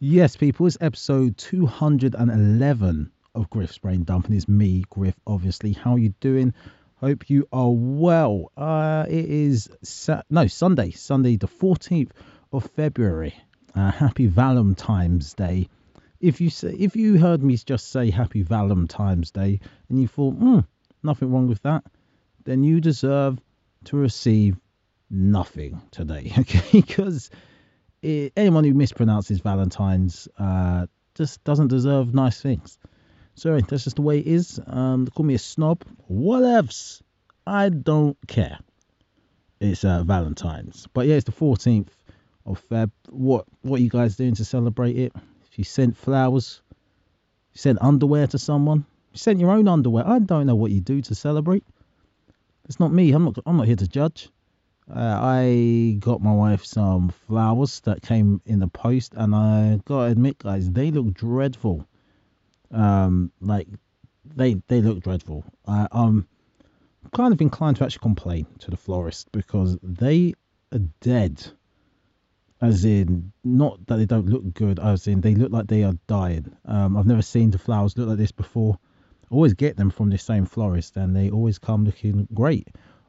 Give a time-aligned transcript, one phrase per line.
[0.00, 5.72] Yes, people, it's episode 211 of Griff's Brain Dump, and it's me, Griff, obviously.
[5.72, 6.54] How are you doing?
[7.00, 8.52] Hope you are well.
[8.56, 12.12] Uh, it is, Sa- no, Sunday, Sunday the 14th
[12.52, 13.34] of February.
[13.74, 15.68] Uh, happy Valentine's Day.
[16.20, 19.58] If you say, if you heard me just say Happy Valentine's Day
[19.88, 20.60] and you thought, hmm,
[21.02, 21.82] nothing wrong with that,
[22.44, 23.40] then you deserve
[23.86, 24.58] to receive
[25.10, 26.82] nothing today, okay?
[26.82, 27.30] Because
[28.02, 32.78] it, anyone who mispronounces Valentine's uh, just doesn't deserve nice things.
[33.34, 34.60] Sorry, that's just the way it is.
[34.66, 37.02] Um, call me a snob, whatevs.
[37.46, 38.58] I don't care.
[39.60, 41.88] It's uh, Valentine's, but yeah, it's the 14th
[42.46, 42.90] of Feb.
[43.08, 45.12] What what you guys doing to celebrate it?
[45.50, 46.62] If you sent flowers,
[47.52, 50.06] you sent underwear to someone, you sent your own underwear.
[50.06, 51.64] I don't know what you do to celebrate.
[52.66, 53.12] It's not me.
[53.12, 53.38] I'm not.
[53.46, 54.30] I'm not here to judge.
[54.90, 60.12] Uh, I got my wife some flowers that came in the post, and I gotta
[60.12, 61.86] admit, guys, they look dreadful.
[62.70, 63.68] Um, like
[64.24, 65.44] they they look dreadful.
[65.66, 66.26] I, I'm
[67.12, 70.34] kind of inclined to actually complain to the florist because they
[70.72, 71.44] are dead.
[72.60, 75.94] As in, not that they don't look good, as in they look like they are
[76.08, 76.56] dying.
[76.64, 78.78] Um, I've never seen the flowers look like this before.
[79.30, 82.66] I always get them from the same florist, and they always come looking great.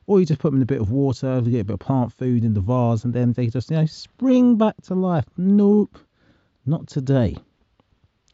[0.09, 2.11] Or you just put them in a bit of water, get a bit of plant
[2.11, 5.25] food in the vase, and then they just you know spring back to life.
[5.37, 5.99] Nope,
[6.65, 7.37] not today.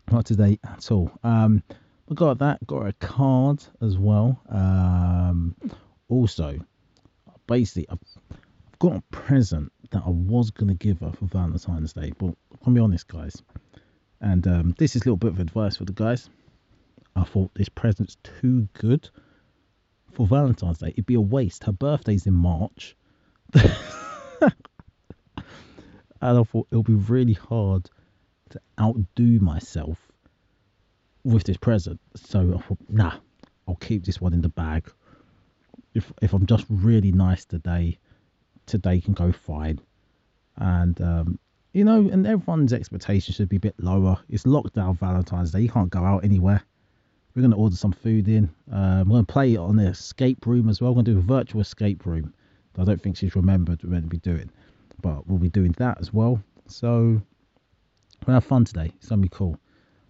[0.10, 1.12] Not today at all.
[1.22, 1.62] Um,
[2.08, 2.66] we got that.
[2.66, 4.40] Got a card as well.
[4.48, 5.54] Um,
[6.08, 6.60] also,
[7.46, 8.00] basically, I've,
[8.32, 12.72] I've got a present that I was gonna give her for Valentine's Day, but I'll
[12.74, 13.44] be honest, guys.
[14.22, 16.30] And um, this is a little bit of advice for the guys.
[17.18, 19.10] I thought this present's too good
[20.16, 20.90] for Valentine's Day.
[20.90, 21.66] It'd be a waste.
[21.66, 22.96] Her birthday's in March.
[23.54, 23.74] and
[26.22, 27.90] I thought it'll be really hard
[28.50, 29.98] to outdo myself
[31.24, 32.00] with this present.
[32.16, 33.14] So I thought, nah,
[33.68, 34.90] I'll keep this one in the bag.
[35.94, 37.98] If if I'm just really nice today,
[38.66, 39.80] today can go fine.
[40.58, 41.40] And um,
[41.74, 44.18] you know, and everyone's expectations should be a bit lower.
[44.30, 45.62] It's lockdown Valentine's Day.
[45.62, 46.64] You can't go out anywhere.
[47.36, 48.50] We're going to order some food in.
[48.72, 50.92] Um, we're going to play on the escape room as well.
[50.92, 52.34] We're going to do a virtual escape room.
[52.78, 54.50] I don't think she's remembered we're going to be doing,
[55.02, 56.42] but we'll be doing that as well.
[56.68, 57.22] So
[58.26, 58.92] we'll have fun today.
[58.98, 59.58] It's going to be cool.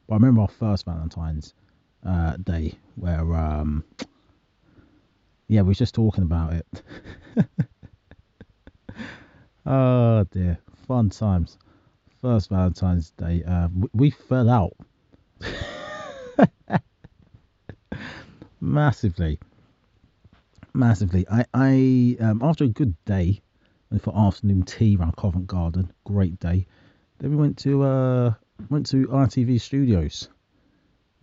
[0.07, 1.53] But I remember our first Valentine's
[2.05, 3.83] uh, Day where, um,
[5.47, 6.67] yeah, we were just talking about it.
[9.65, 11.57] oh dear, fun times.
[12.21, 14.73] First Valentine's Day, uh, we, we fell out.
[18.59, 19.39] massively,
[20.73, 21.25] massively.
[21.29, 23.41] I, I um, after a good day,
[23.99, 25.91] for afternoon tea around Covent Garden.
[26.05, 26.65] Great day.
[27.19, 28.33] Then we went to uh,
[28.69, 30.29] went to ITV Studios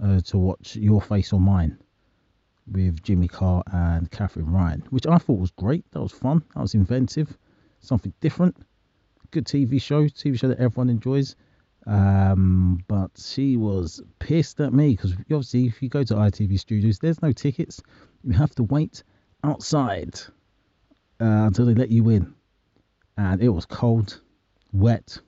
[0.03, 1.79] uh, to watch Your Face or Mine
[2.71, 5.85] with Jimmy Carr and Katherine Ryan, which I thought was great.
[5.91, 6.43] That was fun.
[6.55, 7.37] That was inventive,
[7.81, 8.57] something different.
[9.31, 11.37] Good TV show, TV show that everyone enjoys.
[11.87, 16.99] Um, but she was pissed at me because obviously, if you go to ITV Studios,
[16.99, 17.83] there's no tickets.
[18.23, 19.03] You have to wait
[19.43, 20.21] outside
[21.21, 22.35] uh, until they let you in.
[23.17, 24.21] And it was cold,
[24.73, 25.19] wet,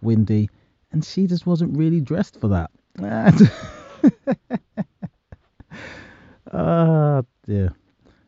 [0.00, 0.48] windy,
[0.92, 2.70] and she just wasn't really dressed for that.
[6.54, 7.72] Ah, oh, dear.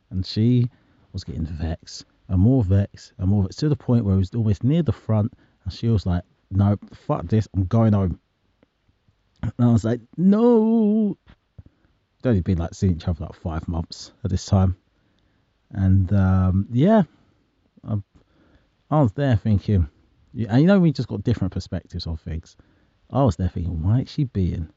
[0.08, 0.70] And she
[1.12, 4.34] was getting vexed and more vexed and more vexed to the point where it was
[4.34, 6.22] almost near the front, and she was like,
[6.54, 8.20] no, fuck this, I'm going home.
[9.42, 11.18] And I was like, no.
[12.22, 14.76] They'd only been like seeing each other like five months at this time.
[15.70, 17.02] And um, yeah,
[17.86, 17.98] I,
[18.90, 19.88] I, was there thinking,
[20.48, 22.56] and you know, we just got different perspectives on things.
[23.10, 24.68] I was there thinking, why is she being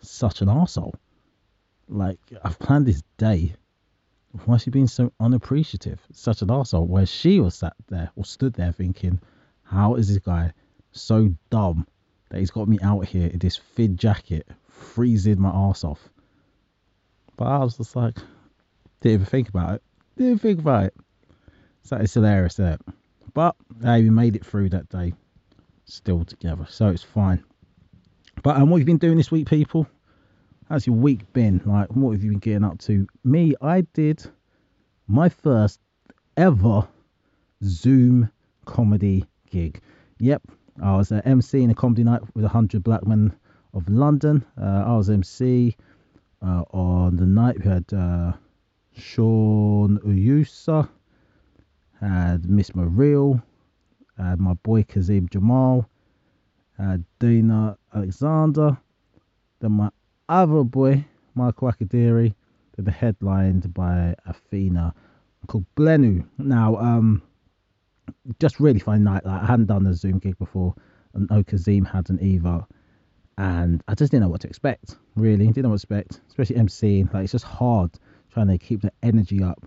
[0.00, 0.94] such an asshole?
[1.88, 3.54] Like, I've planned this day.
[4.44, 6.00] Why is she being so unappreciative?
[6.12, 6.86] Such an asshole.
[6.86, 9.20] Where she was sat there or stood there thinking,
[9.62, 10.52] how is this guy
[10.96, 11.86] so dumb
[12.30, 16.08] that he's got me out here in this thin jacket, freezing my ass off.
[17.36, 18.16] But I was just like,
[19.00, 19.82] didn't even think about it.
[20.16, 20.94] Didn't think about it.
[21.82, 22.78] So it's hilarious there.
[23.34, 25.12] But hey, we made it through that day,
[25.84, 27.44] still together, so it's fine.
[28.42, 29.86] But um, what have you been doing this week, people?
[30.68, 31.60] How's your week been?
[31.64, 33.06] Like, what have you been getting up to?
[33.24, 34.24] Me, I did
[35.06, 35.80] my first
[36.36, 36.88] ever
[37.62, 38.30] Zoom
[38.64, 39.80] comedy gig.
[40.18, 40.42] Yep,
[40.82, 43.32] I was uh, MC in a comedy night with 100 Black Men
[43.74, 44.44] of London.
[44.60, 45.76] Uh, I was MC
[46.42, 47.58] uh, on the night.
[47.58, 48.32] We had uh,
[48.96, 50.88] Sean Uyusa,
[52.00, 53.42] had Miss Maril,
[54.18, 55.88] had my boy Kazim Jamal,
[56.78, 58.76] uh, Dana Alexander.
[59.60, 59.90] Then my
[60.28, 62.34] other boy, Michael Akadiri,
[62.76, 64.94] then headlined by Athena
[65.46, 66.26] called Blenu.
[66.38, 67.22] Now, um,
[68.40, 69.24] just really fun night.
[69.24, 70.74] Like I hadn't done a Zoom gig before,
[71.14, 72.66] and Okazim hadn't either.
[73.38, 74.96] And I just didn't know what to expect.
[75.14, 77.12] Really, didn't know what to expect, especially MCing.
[77.12, 77.90] Like it's just hard
[78.32, 79.66] trying to keep the energy up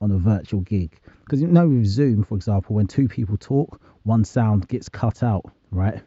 [0.00, 3.80] on a virtual gig because you know with Zoom, for example, when two people talk,
[4.04, 6.00] one sound gets cut out, right?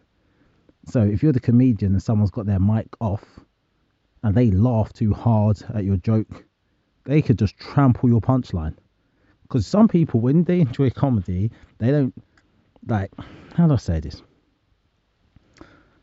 [0.88, 3.24] So if you're the comedian and someone's got their mic off
[4.24, 6.46] and they laugh too hard at your joke,
[7.04, 8.76] they could just trample your punchline.
[9.52, 12.14] Because some people, when they enjoy comedy, they don't
[12.88, 13.12] like.
[13.54, 14.24] How do I say this?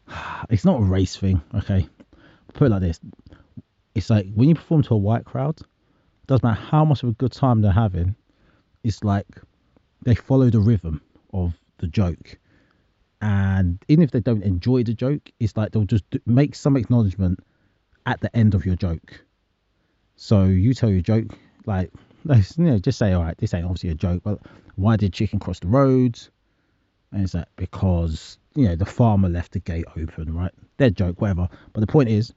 [0.50, 1.88] It's not a race thing, okay?
[2.52, 3.00] Put it like this:
[3.94, 5.62] it's like when you perform to a white crowd,
[6.26, 8.14] doesn't matter how much of a good time they're having,
[8.84, 9.26] it's like
[10.02, 11.00] they follow the rhythm
[11.32, 12.38] of the joke.
[13.22, 17.40] And even if they don't enjoy the joke, it's like they'll just make some acknowledgement
[18.04, 19.24] at the end of your joke.
[20.16, 21.28] So you tell your joke,
[21.64, 21.90] like,
[22.24, 24.40] you know, just say, all right, this ain't obviously a joke, but
[24.76, 26.30] why did chicken cross the roads?
[27.12, 30.52] And it's like, because, you know, the farmer left the gate open, right?
[30.76, 31.48] Their joke, whatever.
[31.72, 32.32] But the point is,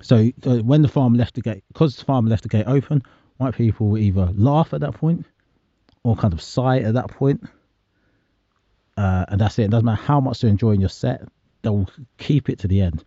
[0.00, 3.02] so, so when the farmer left the gate, because the farmer left the gate open,
[3.36, 5.26] white people either laugh at that point
[6.02, 7.42] or kind of sigh at that point.
[8.96, 9.64] Uh, and that's it.
[9.64, 11.22] It doesn't matter how much they're enjoying your set,
[11.62, 11.88] they'll
[12.18, 13.04] keep it to the end.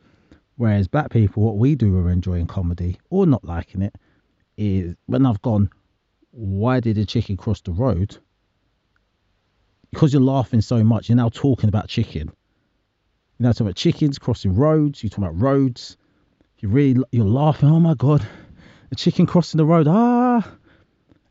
[0.57, 3.93] Whereas black people, what we do when we're enjoying comedy or not liking it
[4.57, 5.69] is when I've gone,
[6.31, 8.17] why did the chicken cross the road?
[9.91, 12.31] Because you're laughing so much, you're now talking about chicken.
[13.37, 15.03] You're now talking about chickens crossing roads.
[15.03, 15.97] You're talking about roads.
[16.59, 17.69] You really you're laughing.
[17.69, 18.25] Oh my god,
[18.91, 19.87] a chicken crossing the road.
[19.89, 20.49] Ah,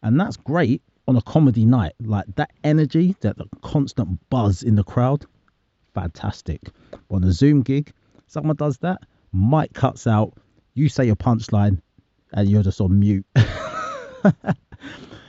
[0.03, 1.93] and that's great on a comedy night.
[2.01, 5.25] Like that energy, that constant buzz in the crowd,
[5.95, 6.61] fantastic.
[6.91, 7.93] But on a Zoom gig,
[8.27, 10.35] someone does that, mic cuts out,
[10.75, 11.81] you say your punchline,
[12.35, 13.25] and you're just on mute.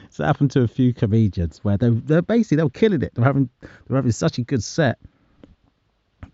[0.05, 3.13] it's happened to a few comedians where they they're basically they were killing it.
[3.15, 4.97] They're having they're having such a good set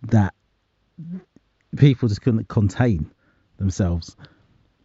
[0.03, 0.33] that
[1.77, 3.11] people just couldn't contain
[3.57, 4.15] themselves.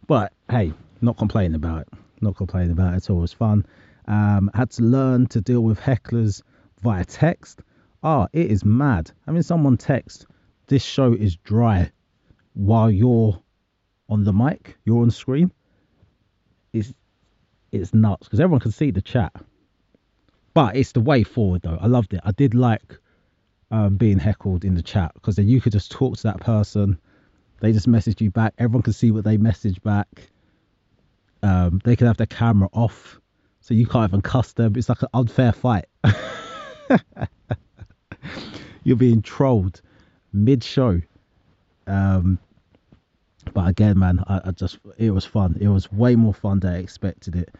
[0.05, 1.89] But hey, not complaining about it.
[2.21, 2.97] Not complaining about it.
[2.97, 3.65] It's always fun.
[4.07, 6.41] Um, had to learn to deal with hecklers
[6.81, 7.61] via text.
[8.03, 9.11] Ah, it is mad.
[9.27, 10.27] I mean, someone text,
[10.67, 11.91] this show is dry
[12.53, 13.39] while you're
[14.09, 15.51] on the mic, you're on screen.
[16.73, 16.93] It's
[17.71, 19.33] it's nuts because everyone can see the chat.
[20.53, 21.77] But it's the way forward though.
[21.79, 22.21] I loved it.
[22.23, 22.97] I did like
[23.71, 26.97] um, being heckled in the chat because then you could just talk to that person.
[27.59, 28.53] They just message you back.
[28.57, 30.07] Everyone can see what they message back.
[31.43, 33.19] Um, they can have their camera off,
[33.61, 34.75] so you can't even cuss them.
[34.75, 35.85] It's like an unfair fight.
[38.83, 39.81] You're being trolled
[40.33, 41.01] mid-show.
[41.85, 42.39] Um,
[43.53, 45.57] but again, man, I, I, just it was fun.
[45.59, 47.55] It was way more fun than I expected it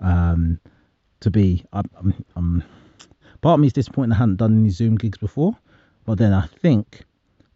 [0.00, 0.60] um,
[1.20, 1.64] to be.
[1.72, 2.64] I'm, I'm, I'm,
[3.40, 5.56] part of me is disappointed I hadn't done any Zoom gigs before,
[6.04, 7.04] but then I think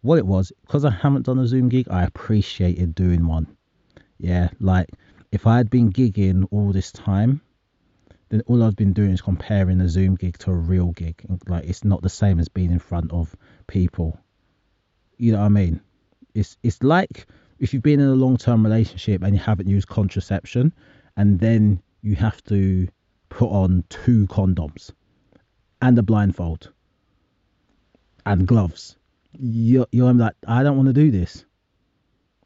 [0.01, 3.47] what it was because I haven't done a Zoom gig, I appreciated doing one.
[4.17, 4.89] Yeah, like
[5.31, 7.41] if I had been gigging all this time,
[8.29, 11.23] then all I've been doing is comparing a Zoom gig to a real gig.
[11.47, 13.35] Like it's not the same as being in front of
[13.67, 14.19] people.
[15.17, 15.81] You know what I mean?
[16.33, 17.27] It's it's like
[17.59, 20.73] if you've been in a long term relationship and you haven't used contraception,
[21.15, 22.87] and then you have to
[23.29, 24.91] put on two condoms
[25.81, 26.71] and a blindfold
[28.25, 28.95] and gloves.
[29.39, 31.45] You're, you're like, I don't want to do this.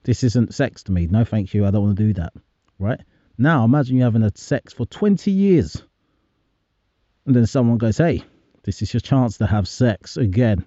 [0.03, 1.08] This isn't sex to me.
[1.08, 1.65] No, thank you.
[1.65, 2.34] I don't want to do that.
[2.80, 3.00] Right?
[3.38, 5.84] Now, imagine you having a sex for 20 years.
[7.25, 8.24] And then someone goes, hey,
[8.63, 10.65] this is your chance to have sex again.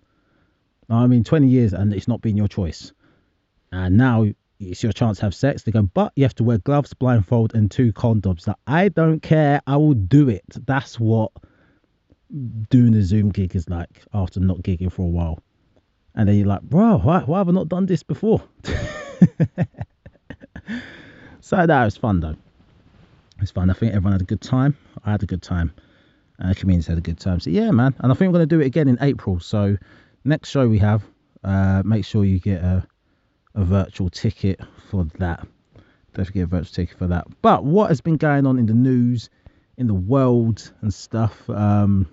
[0.89, 2.93] I mean, 20 years and it's not been your choice
[3.75, 4.25] and now
[4.61, 5.65] it's your chance to have sex.
[5.65, 8.47] They go, but you have to wear gloves, blindfold, and two condoms.
[8.47, 9.61] Like, I don't care.
[9.67, 10.45] I will do it.
[10.65, 11.33] That's what
[12.71, 15.43] doing a Zoom gig is like after not gigging for a while.
[16.15, 18.41] And then you're like, bro, why, why have I not done this before?
[21.41, 22.37] so that was fun though.
[23.41, 23.71] It's fun.
[23.71, 24.77] I think everyone had a good time.
[25.05, 25.73] I had a good time.
[26.39, 27.41] And the community had a good time.
[27.41, 27.93] So yeah, man.
[27.99, 29.41] And I think we're going to do it again in April.
[29.41, 29.77] So
[30.25, 31.03] next show we have,
[31.43, 32.87] uh, make sure you get a
[33.55, 35.47] a virtual ticket for that.
[36.15, 37.27] Don't forget a virtual ticket for that.
[37.43, 39.31] But what has been going on in the news,
[39.77, 41.43] in the world and stuff?
[41.47, 42.09] Because um,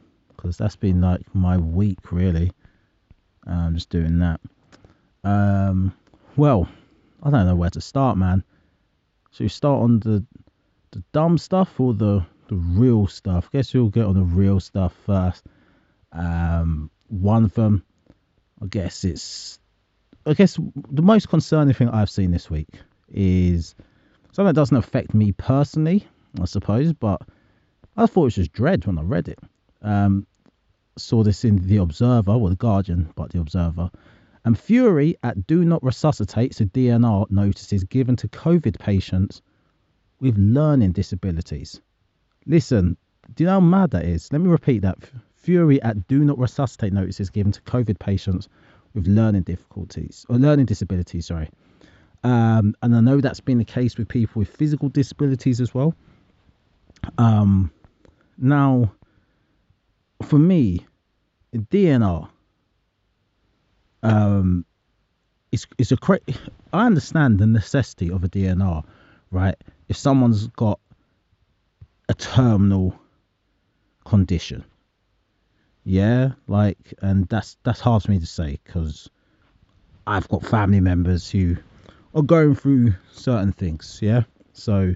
[0.57, 2.51] that's been like my week really.
[3.45, 4.39] I'm just doing that.
[5.23, 5.93] Um,
[6.35, 6.67] well,
[7.23, 8.43] I don't know where to start, man.
[9.31, 10.23] Should we start on the
[10.91, 13.51] the dumb stuff or the the real stuff?
[13.51, 15.45] Guess we'll get on the real stuff first.
[16.11, 17.83] Um, one of them
[18.61, 19.59] I guess it's
[20.25, 20.59] I guess
[20.91, 22.69] the most concerning thing I've seen this week
[23.09, 23.75] is
[24.31, 26.07] something that doesn't affect me personally,
[26.39, 27.21] I suppose, but
[27.97, 29.39] I thought it was just dread when I read it.
[29.81, 30.27] Um,
[30.97, 33.89] saw this in The Observer, or The Guardian, but The Observer.
[34.45, 39.41] And fury at do not resuscitate, so DNR notices given to COVID patients
[40.19, 41.81] with learning disabilities.
[42.45, 42.95] Listen,
[43.35, 44.31] do you know how mad that is?
[44.31, 44.97] Let me repeat that.
[45.35, 48.49] Fury at do not resuscitate notices given to COVID patients
[48.93, 51.49] with learning difficulties or learning disabilities, sorry.
[52.23, 55.95] Um, and I know that's been the case with people with physical disabilities as well.
[57.17, 57.71] Um,
[58.37, 58.91] now,
[60.23, 60.85] for me,
[61.55, 62.29] DNR,
[64.03, 64.65] um,
[65.51, 66.19] it's it's a cra-
[66.73, 68.83] I understand the necessity of a DNR,
[69.31, 69.55] right?
[69.89, 70.79] If someone's got
[72.07, 72.95] a terminal
[74.05, 74.63] condition,
[75.83, 79.09] yeah, like, and that's that's hard for me to say because
[80.05, 81.57] I've got family members who
[82.13, 84.23] are going through certain things, yeah.
[84.53, 84.93] So,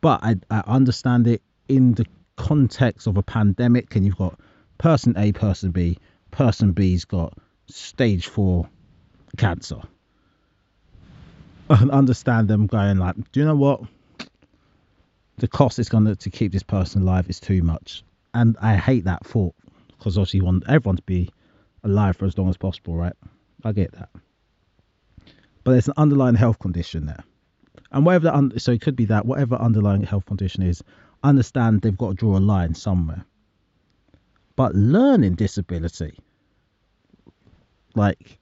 [0.00, 2.06] but I I understand it in the
[2.36, 4.38] context of a pandemic, and you've got
[4.76, 5.98] person A, person B,
[6.30, 7.32] person B's got
[7.66, 8.68] stage four
[9.38, 9.80] cancer.
[11.70, 13.80] I understand them going like, do you know what?
[15.38, 18.04] The cost is going to keep this person alive is too much,
[18.34, 19.54] and I hate that thought
[19.98, 21.28] because obviously you want everyone to be
[21.84, 23.14] alive for as long as possible, right?
[23.64, 24.10] I get that.
[25.64, 27.24] But there's an underlying health condition there.
[27.90, 30.82] And whatever that, un- so it could be that whatever underlying health condition is,
[31.22, 33.24] understand they've got to draw a line somewhere.
[34.56, 36.18] But learning disability,
[37.94, 38.38] like,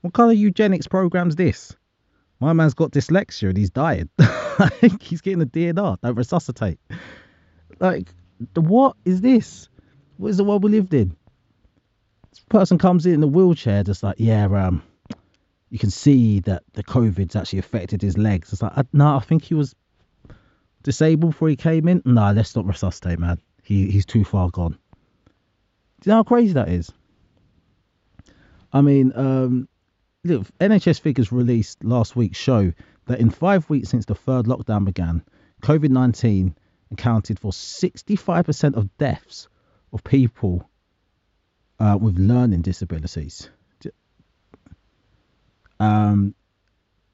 [0.00, 1.76] what kind of eugenics program's this?
[2.40, 4.10] My man's got dyslexia and he's dying.
[5.00, 5.98] he's getting a DNR.
[6.00, 6.78] Don't resuscitate.
[7.80, 8.14] Like,
[8.54, 9.68] what is this?
[10.16, 11.16] What is the world we lived in?
[12.30, 14.82] This person comes in in a wheelchair, just like, yeah, um,
[15.70, 18.52] you can see that the COVID's actually affected his legs.
[18.52, 19.74] It's like, no, I think he was
[20.82, 22.02] disabled before he came in.
[22.04, 23.40] No, let's not resuscitate, man.
[23.62, 24.78] He he's too far gone.
[26.00, 26.92] Do you know how crazy that is?
[28.72, 29.68] I mean, um,
[30.24, 32.72] look, NHS figures released last week show
[33.06, 35.22] that in five weeks since the third lockdown began,
[35.62, 36.54] COVID 19
[36.92, 39.48] accounted for 65% of deaths
[39.92, 40.68] of people
[41.78, 43.50] uh, with learning disabilities.
[45.78, 46.34] Um,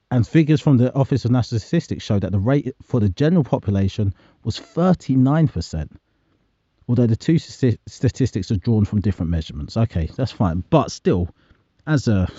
[0.09, 3.43] and figures from the Office of National Statistics show that the rate for the general
[3.43, 4.13] population
[4.43, 5.89] was 39%,
[6.87, 9.75] although the two st- statistics are drawn from different measurements.
[9.75, 10.63] Okay, that's fine.
[10.69, 11.29] But still,
[11.87, 12.29] as a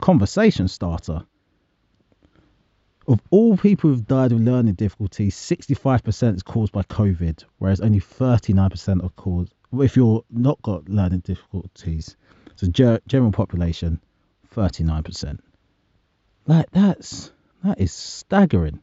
[0.00, 1.24] conversation starter,
[3.10, 8.00] of all people who've died of learning difficulties, 65% is caused by COVID, whereas only
[8.00, 12.16] 39% are caused if you're not got learning difficulties.
[12.54, 14.00] So general population,
[14.54, 15.40] 39%.
[16.46, 17.32] Like that's
[17.64, 18.80] that is staggering.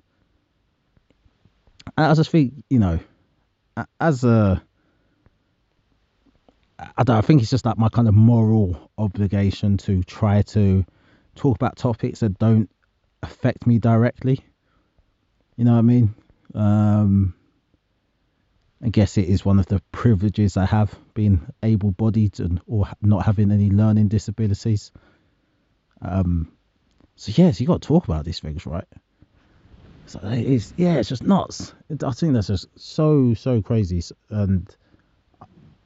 [1.98, 3.00] I just think, you know,
[4.00, 4.62] as a
[6.80, 10.86] I don't I think it's just like my kind of moral obligation to try to
[11.36, 12.70] talk about topics that don't
[13.24, 14.40] affect me directly.
[15.56, 16.16] You know what I mean?
[16.54, 17.34] Um,
[18.84, 23.26] I guess it is one of the privileges I have being able-bodied and or not
[23.26, 24.92] having any learning disabilities.
[26.02, 26.52] Um,
[27.16, 28.86] so yes, you got to talk about these things, right?
[30.06, 31.74] So it's yeah, it's just nuts.
[31.90, 34.74] I think that's just so so crazy, and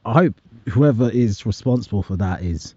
[0.05, 0.35] I hope
[0.69, 2.75] whoever is responsible for that is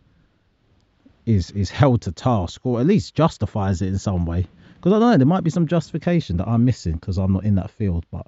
[1.26, 4.46] is is held to task or at least justifies it in some way.
[4.76, 7.44] Because I don't know, there might be some justification that I'm missing because I'm not
[7.44, 8.04] in that field.
[8.10, 8.26] But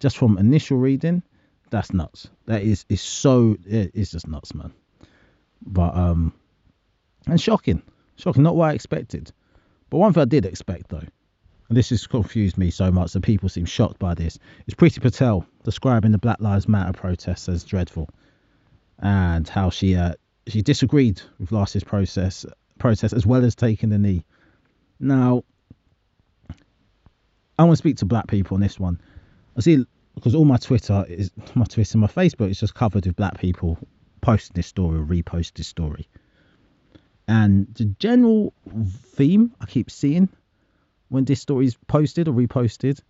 [0.00, 1.22] just from initial reading,
[1.70, 2.28] that's nuts.
[2.46, 4.72] That is is so it's just nuts, man.
[5.66, 6.32] But um,
[7.26, 7.82] and shocking,
[8.16, 8.42] shocking.
[8.42, 9.32] Not what I expected.
[9.90, 10.98] But one thing I did expect though,
[11.68, 15.00] and this has confused me so much that people seem shocked by this, is Priti
[15.00, 18.08] Patel describing the Black Lives Matter protests as dreadful,
[18.98, 20.14] and how she uh,
[20.48, 22.46] she disagreed with year's process
[22.78, 24.24] protest as well as taking the knee.
[25.00, 25.44] Now,
[27.58, 29.00] I want to speak to black people on this one.
[29.56, 33.06] I see because all my Twitter is my Twitter and my Facebook is just covered
[33.06, 33.78] with black people
[34.20, 36.08] posting this story or repost this story.
[37.26, 38.54] And the general
[39.14, 40.28] theme I keep seeing
[41.08, 43.00] when this story is posted or reposted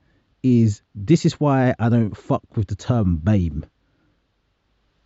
[0.42, 3.64] is this is why I don't fuck with the term BAME.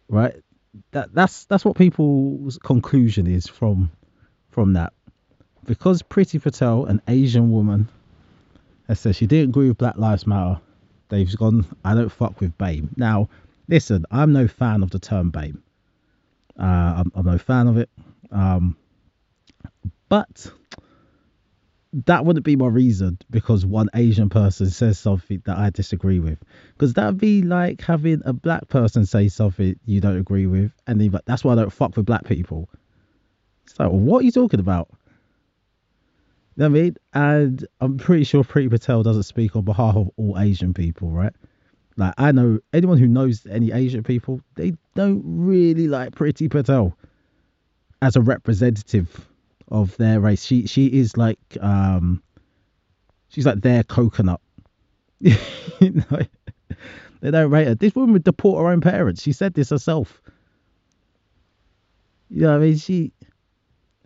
[0.08, 0.42] Right?
[0.92, 3.90] That that's that's what people's conclusion is from
[4.50, 4.92] from that.
[5.64, 7.88] Because Priti Patel, an Asian woman,
[8.88, 10.60] has said she didn't agree with Black Lives Matter,
[11.08, 12.88] they've gone, I don't fuck with BAME.
[12.96, 13.28] Now,
[13.68, 15.62] listen, I'm no fan of the term BAME.
[16.58, 17.90] Uh, I'm, I'm no fan of it.
[18.30, 18.76] Um,
[20.08, 20.50] but
[21.92, 26.38] that wouldn't be my reason because one Asian person says something that I disagree with.
[26.72, 31.00] Because that'd be like having a black person say something you don't agree with, and
[31.00, 32.68] then like, that's why I don't fuck with black people.
[33.66, 34.88] So what are you talking about?
[36.56, 36.96] You know what I mean?
[37.14, 41.32] And I'm pretty sure Priti Patel doesn't speak on behalf of all Asian people, right?
[41.96, 46.96] Like I know anyone who knows any Asian people, they don't really like Priti Patel
[48.00, 49.28] as a representative
[49.68, 50.44] of their race.
[50.44, 52.22] She she is like um
[53.28, 54.40] she's like their coconut.
[55.20, 55.36] they
[57.20, 57.74] don't rate her.
[57.74, 59.22] This woman would deport her own parents.
[59.22, 60.20] She said this herself.
[62.30, 63.12] You know, I mean, she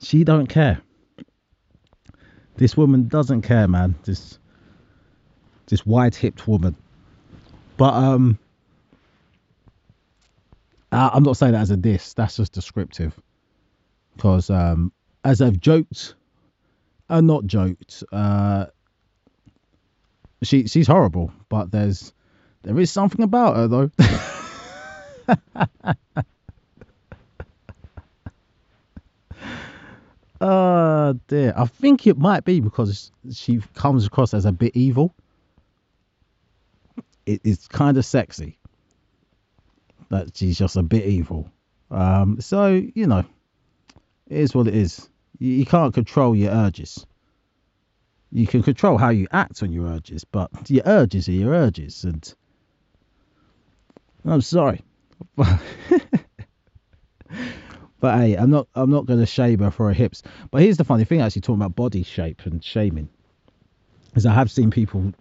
[0.01, 0.81] she don't care.
[2.57, 3.95] This woman doesn't care, man.
[4.05, 4.39] This
[5.67, 6.77] this wide hipped woman.
[7.77, 8.39] But um,
[10.93, 12.15] I'm not saying that as a diss.
[12.15, 13.19] That's just descriptive.
[14.15, 14.93] Because um,
[15.27, 16.15] as I've joked,
[17.09, 18.67] uh, not joked, uh,
[20.43, 21.33] she she's horrible.
[21.49, 22.13] But there's
[22.63, 23.91] there is something about her though.
[30.39, 31.55] Oh dear.
[31.57, 35.15] I think it might be because she comes across as a bit evil
[37.27, 38.59] it, it's kind of sexy
[40.09, 41.51] that she's just a bit evil.
[41.91, 43.25] Um, so you know,
[44.29, 45.09] it is what it is.
[45.39, 47.07] You, can't control your urges.
[48.33, 52.05] You can control how you act on your urges, but your urges are your urges,
[52.05, 52.35] and
[54.25, 54.83] I'm sorry.
[55.37, 55.61] but
[58.01, 60.23] hey, I'm not I'm not going to shame her for her hips.
[60.51, 63.09] But here's the funny thing, actually, talking about body shape and shaming,
[64.15, 65.13] is I have seen people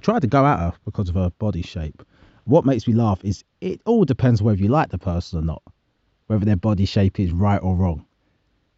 [0.00, 2.02] try to go at her because of her body shape.
[2.44, 5.62] What makes me laugh is it all depends whether you like the person or not,
[6.28, 8.05] whether their body shape is right or wrong.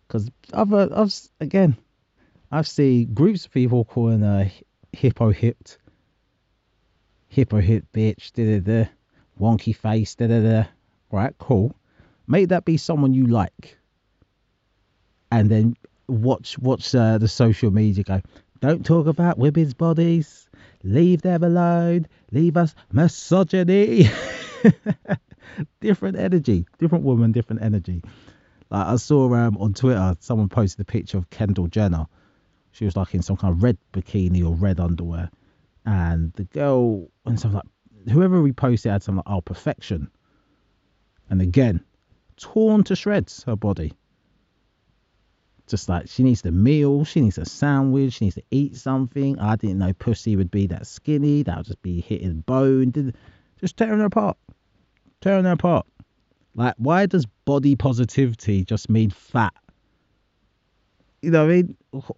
[0.09, 1.77] Because uh, I've again,
[2.51, 4.51] I've seen groups of people calling her
[4.93, 5.79] hippo hipped,
[7.29, 8.89] hippo hip bitch, da da da,
[9.39, 10.65] wonky face, da da da.
[11.11, 11.75] Right, cool.
[12.27, 13.77] Make that be someone you like,
[15.31, 15.77] and then
[16.09, 18.23] watch watch uh, the social media go.
[18.61, 20.49] Don't talk about women's bodies
[20.85, 22.07] Leave them alone.
[22.31, 24.11] Leave us misogyny.
[25.81, 26.67] different energy.
[26.79, 28.03] Different woman, different energy.
[28.71, 32.07] Like I saw um, on Twitter, someone posted a picture of Kendall Jenner.
[32.73, 35.31] She was like in some kind of red bikini or red underwear.
[35.87, 40.11] And the girl, and something like, whoever reposted had something like, oh, perfection.
[41.31, 41.85] And again,
[42.37, 43.95] torn to shreds, her body
[45.69, 49.39] just like she needs a meal, she needs a sandwich, she needs to eat something.
[49.39, 53.13] I didn't know pussy would be that skinny, that would just be hitting bone,
[53.61, 54.37] just tearing her apart,
[55.21, 55.87] tearing her apart.
[56.55, 59.55] Like, why does body positivity just mean fat?
[61.23, 61.77] You know what I mean?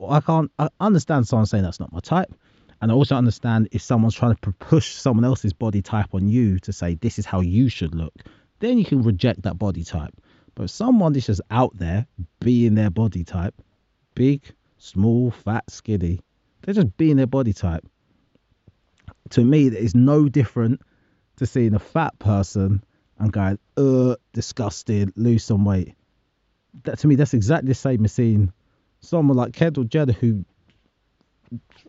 [0.09, 2.35] I can't I understand someone saying that's not my type.
[2.83, 6.59] And I also understand if someone's trying to push someone else's body type on you
[6.59, 8.13] to say this is how you should look,
[8.59, 10.13] then you can reject that body type.
[10.57, 12.09] But if someone is just out there
[12.41, 13.55] being their body type,
[14.17, 14.43] big,
[14.79, 16.19] small, fat, skinny,
[16.63, 17.87] they're just being their body type.
[19.31, 20.81] To me, that is no different
[21.37, 22.83] to seeing a fat person
[23.21, 25.95] and going, uh, disgusted, lose some weight.
[26.85, 28.53] That to me, that's exactly the same as seeing
[29.01, 30.45] someone like Kendall Jenner who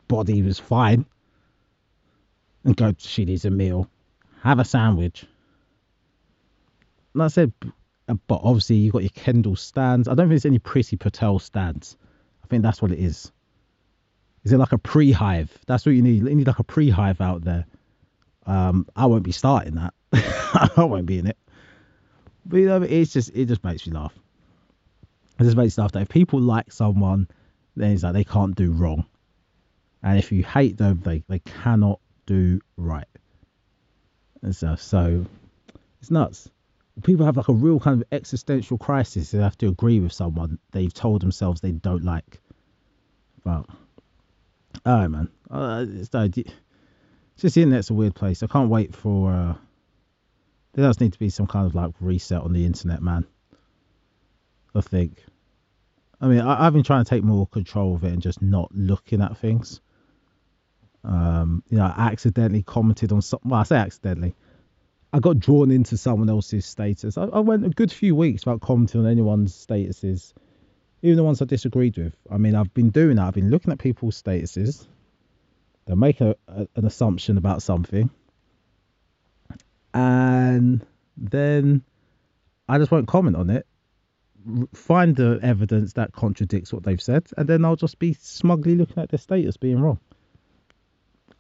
[0.07, 1.05] body was fine
[2.63, 3.89] and go, she needs a meal,
[4.43, 5.25] have a sandwich.
[7.13, 7.53] And I said,
[8.07, 10.07] uh, but obviously you've got your Kendall stands.
[10.07, 11.97] I don't think there's any Priti Patel stands.
[12.43, 13.31] I think that's what it is.
[14.43, 15.55] Is it like a pre-hive?
[15.67, 16.23] That's what you need.
[16.23, 17.65] You need like a pre-hive out there.
[18.45, 19.93] Um, I won't be starting that.
[20.13, 21.37] I won't be in it.
[22.45, 24.13] But you know, it's just it just makes me laugh.
[25.39, 27.27] It just makes me laugh that if people like someone,
[27.75, 29.05] then it's like they can't do wrong,
[30.03, 33.05] and if you hate them, they they cannot do right.
[34.41, 35.25] And so, so
[35.99, 36.49] it's nuts
[37.03, 39.31] people have like a real kind of existential crisis.
[39.31, 42.39] They have to agree with someone they've told themselves they don't like.
[43.43, 43.65] But,
[44.85, 45.29] right, man.
[45.49, 46.51] Uh, it's, no, it's
[47.37, 48.43] just the internet's a weird place.
[48.43, 49.31] I can't wait for.
[49.31, 49.53] Uh,
[50.73, 53.25] there does need to be some kind of like reset on the internet, man.
[54.73, 55.23] I think.
[56.19, 58.69] I mean, I, have been trying to take more control of it and just not
[58.73, 59.81] looking at things.
[61.03, 63.49] Um, you know, I accidentally commented on something.
[63.49, 64.35] Well, I say accidentally.
[65.13, 67.17] I got drawn into someone else's status.
[67.17, 70.33] I, I, went a good few weeks without commenting on anyone's statuses,
[71.01, 72.15] even the ones I disagreed with.
[72.29, 73.25] I mean, I've been doing that.
[73.25, 74.87] I've been looking at people's statuses.
[75.85, 78.09] They're making a, a, an assumption about something,
[79.93, 80.85] and
[81.17, 81.83] then
[82.67, 83.65] I just won't comment on it
[84.73, 88.97] find the evidence that contradicts what they've said, and then I'll just be smugly looking
[88.97, 89.99] at their status being wrong.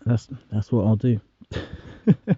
[0.05, 1.19] That's that's what I'll do.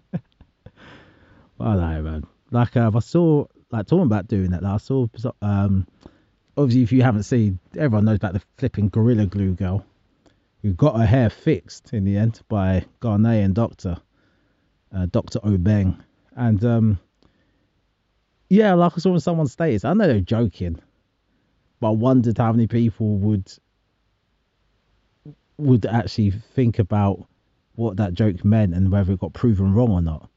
[1.58, 2.28] Well I know, man.
[2.52, 4.64] Like uh, I saw, like talking about doing that.
[4.64, 5.08] Like, I saw,
[5.42, 5.88] um,
[6.58, 9.86] obviously, if you haven't seen, everyone knows about the flipping gorilla glue girl
[10.62, 13.98] who got her hair fixed in the end by Ghanaian doctor,
[14.96, 15.98] uh, Doctor Obeng,
[16.36, 17.00] and um,
[18.50, 19.86] yeah, like I saw on someone's status.
[19.86, 20.80] I know they're joking,
[21.80, 23.52] but I wondered how many people would
[25.58, 27.26] would actually think about
[27.76, 30.30] what that joke meant and whether it got proven wrong or not.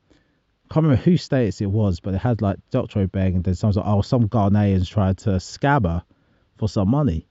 [0.71, 3.07] I can't remember whose status it was, but it had like Dr.
[3.07, 6.03] Obeng and then someone's like, oh, some Ghanaians tried to scab her
[6.57, 7.27] for some money.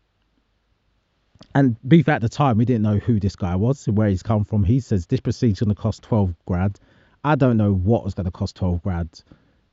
[1.53, 4.45] And beef at the time, we didn't know who this guy was where he's come
[4.45, 4.63] from.
[4.63, 6.79] He says this procedure's going to cost 12 grand.
[7.25, 9.23] I don't know what was going to cost 12 grand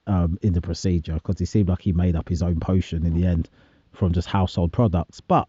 [0.07, 3.12] um, in the procedure because he seemed like he made up his own potion in
[3.12, 3.51] the end
[3.93, 5.21] from just household products.
[5.21, 5.47] But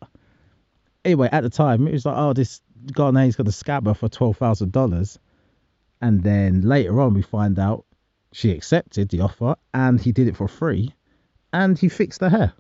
[1.05, 5.17] anyway, at the time, it was like, oh, this Ghanaian's got scab her for $12,000.
[6.01, 7.85] And then later on, we find out
[8.33, 10.93] she accepted the offer and he did it for free
[11.53, 12.53] and he fixed her hair.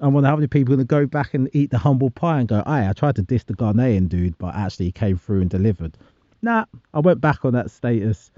[0.00, 2.38] I wonder how many people are going to go back and eat the humble pie
[2.38, 5.40] and go, "Hey, I tried to diss the Ghanaian dude, but actually he came through
[5.40, 5.98] and delivered."
[6.42, 8.30] Nah, I went back on that status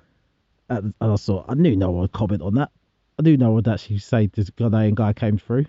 [0.69, 2.71] and I thought I knew no one would comment on that.
[3.19, 5.67] I knew no one would actually say this Ghanaian guy came through.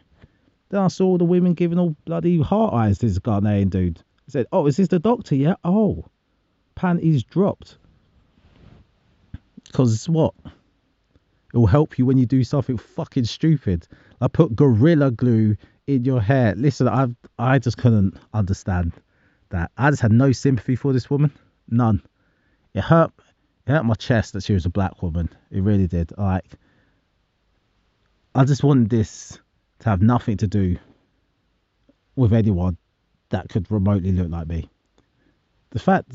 [0.70, 4.00] Then I saw all the women giving all bloody heart eyes to this Ghanaian dude.
[4.28, 5.36] I said, "Oh, is this the doctor?
[5.36, 5.56] Yeah.
[5.64, 6.06] Oh,
[6.76, 7.78] panties dropped."
[9.66, 10.34] Because what?
[11.54, 13.88] It will help you when you do something fucking stupid.
[14.22, 16.56] I put gorilla glue in your hair.
[16.56, 18.94] Listen, I I just couldn't understand
[19.50, 19.72] that.
[19.78, 21.32] I just had no sympathy for this woman.
[21.70, 22.02] None.
[22.74, 23.12] It hurt
[23.66, 25.30] it hurt my chest that she was a black woman.
[25.52, 26.12] It really did.
[26.18, 26.46] Like
[28.36, 29.40] I just wanted this
[29.80, 30.78] to have nothing to do
[32.16, 32.78] with anyone
[33.30, 34.70] that could remotely look like me.
[35.72, 36.12] The fact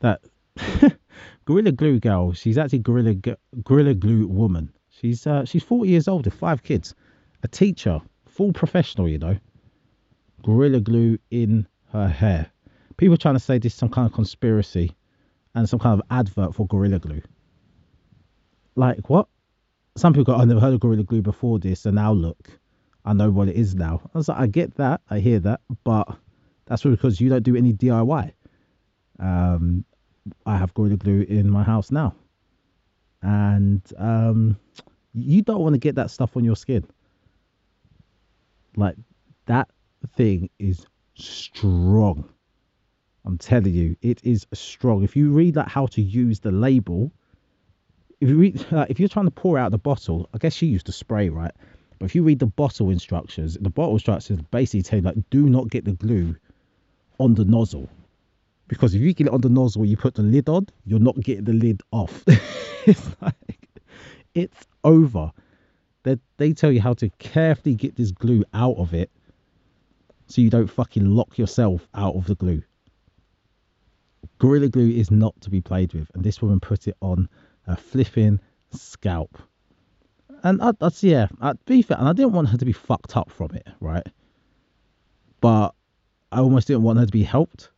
[0.00, 0.20] that
[1.44, 3.14] Gorilla Glue girl, she's actually Gorilla
[3.64, 4.72] Gorilla Glue woman.
[4.90, 6.94] She's uh, she's 40 years old with five kids,
[7.42, 9.38] a teacher, full professional, you know.
[10.42, 12.50] Gorilla Glue in her hair.
[13.00, 14.94] People trying to say this is some kind of conspiracy
[15.54, 17.22] and some kind of advert for Gorilla Glue.
[18.76, 19.26] Like what?
[19.96, 22.50] Some people go, I never heard of Gorilla Glue before this, and now look,
[23.06, 24.02] I know what it is now.
[24.14, 26.14] I was like, I get that, I hear that, but
[26.66, 28.32] that's because you don't do any DIY.
[29.18, 29.86] Um,
[30.44, 32.14] I have Gorilla Glue in my house now,
[33.22, 34.58] and um,
[35.14, 36.84] you don't want to get that stuff on your skin.
[38.76, 38.96] Like
[39.46, 39.70] that
[40.16, 40.84] thing is
[41.14, 42.28] strong.
[43.30, 45.04] I'm telling you, it is strong.
[45.04, 47.12] If you read like how to use the label,
[48.20, 50.86] if you read, if you're trying to pour out the bottle, I guess she used
[50.86, 51.52] to spray, right?
[52.00, 55.48] But if you read the bottle instructions, the bottle instructions basically tell you like, do
[55.48, 56.34] not get the glue
[57.20, 57.88] on the nozzle,
[58.66, 61.14] because if you get it on the nozzle, you put the lid on, you're not
[61.20, 62.24] getting the lid off.
[62.86, 63.68] it's like
[64.34, 65.30] it's over.
[66.02, 69.08] They they tell you how to carefully get this glue out of it,
[70.26, 72.64] so you don't fucking lock yourself out of the glue.
[74.38, 77.28] Gorilla Glue is not to be played with, and this woman put it on
[77.66, 78.40] a flipping
[78.72, 79.38] scalp.
[80.42, 83.30] And I, yeah, I'd be fair, and I didn't want her to be fucked up
[83.30, 84.06] from it, right?
[85.40, 85.74] But
[86.32, 87.70] I almost didn't want her to be helped.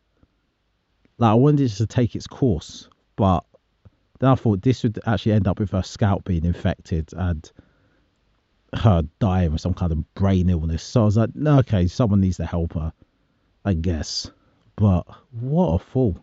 [1.17, 3.43] Like I wanted it to take its course, but
[4.19, 7.51] then I thought this would actually end up with her scalp being infected and
[8.73, 10.83] her dying with some kind of brain illness.
[10.83, 12.93] So I was like, okay, someone needs to help her,
[13.65, 14.31] I guess.
[14.75, 16.22] But what a fool!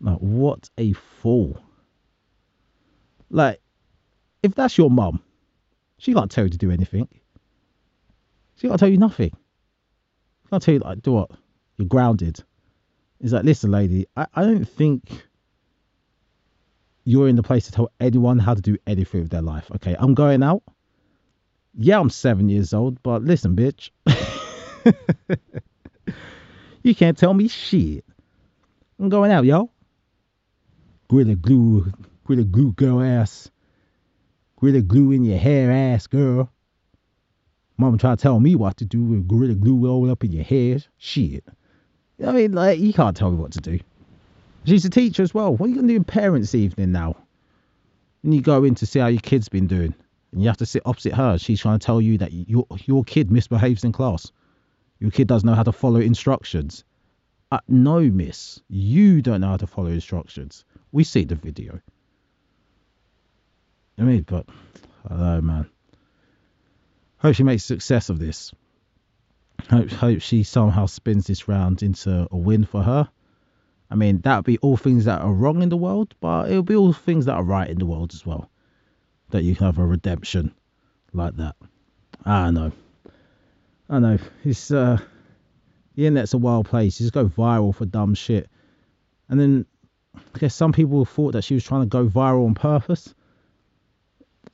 [0.00, 1.60] Like, what a fool.
[3.28, 3.60] Like,
[4.42, 5.22] if that's your mum,
[5.98, 7.08] she can't tell you to do anything.
[8.56, 9.30] She can't tell you nothing.
[9.30, 11.30] She can't tell you, like, do what?
[11.76, 12.42] You're grounded.
[13.20, 15.26] It's like, listen, lady, I, I don't think
[17.04, 19.70] you're in the place to tell anyone how to do anything with their life.
[19.76, 20.62] Okay, I'm going out.
[21.74, 23.90] Yeah, I'm seven years old, but listen, bitch.
[26.82, 28.04] you can't tell me shit.
[28.98, 29.70] I'm going out, yo.
[31.10, 31.92] Gorilla glue,
[32.24, 33.50] gorilla glue girl ass.
[34.60, 36.48] Gorilla glue in your hair ass girl.
[37.76, 40.44] Mama try to tell me what to do with gorilla glue all up in your
[40.44, 40.78] hair.
[40.98, 41.42] Shit.
[42.24, 43.80] I mean, like, you can't tell me what to do.
[44.66, 45.56] She's a teacher as well.
[45.56, 47.16] What are you going to do in parents' evening now?
[48.22, 49.92] And you go in to see how your kid's been doing,
[50.30, 53.02] and you have to sit opposite her, she's trying to tell you that your your
[53.02, 54.30] kid misbehaves in class.
[55.00, 56.84] Your kid doesn't know how to follow instructions.
[57.52, 60.64] Uh, no, miss, you don't know how to follow instructions.
[60.92, 61.80] We see the video.
[63.98, 64.46] I mean, but
[65.08, 65.66] I know, man.
[67.18, 68.52] hope she makes success of this.
[69.68, 73.10] Hope hope she somehow spins this round into a win for her.
[73.90, 76.62] I mean, that would be all things that are wrong in the world, but it'll
[76.62, 78.48] be all things that are right in the world as well.
[79.30, 80.54] That you can have a redemption
[81.12, 81.56] like that.
[82.24, 82.72] I know.
[83.88, 84.18] I know.
[84.44, 84.98] It's uh
[85.94, 87.00] the internet's a wild place.
[87.00, 88.48] You just go viral for dumb shit.
[89.28, 89.66] And then
[90.34, 93.14] I guess some people thought that she was trying to go viral on purpose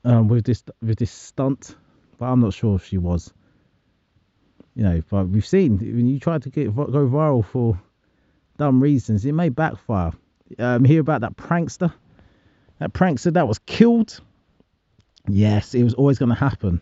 [0.03, 1.75] um, with this with this stunt,
[2.17, 3.33] but I'm not sure if she was.
[4.75, 7.79] You know, but we've seen when you try to get go viral for
[8.57, 10.11] dumb reasons, it may backfire.
[10.59, 11.93] Um, hear about that prankster?
[12.79, 14.21] That prankster that was killed.
[15.27, 16.81] Yes, it was always going to happen.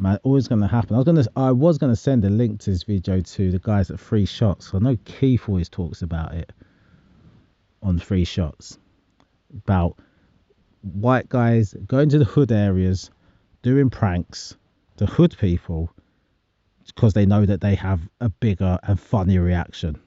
[0.00, 0.94] Man, always going to happen.
[0.94, 3.50] I was going to, I was going to send a link to this video to
[3.50, 4.72] the guys at Free Shots.
[4.72, 6.50] I know Keith always talks about it
[7.82, 8.78] on Free Shots
[9.54, 9.98] about
[10.80, 13.10] white guys going to the hood areas,
[13.60, 14.56] doing pranks
[14.96, 15.90] to hood people
[16.86, 20.00] because they know that they have a bigger and funnier reaction.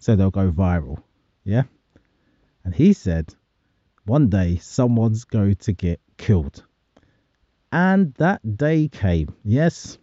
[0.00, 1.00] So they'll go viral.
[1.44, 1.62] Yeah?
[2.64, 3.32] And he said,
[4.04, 6.64] one day someone's going to get killed.
[7.72, 9.34] And that day came.
[9.44, 9.98] Yes.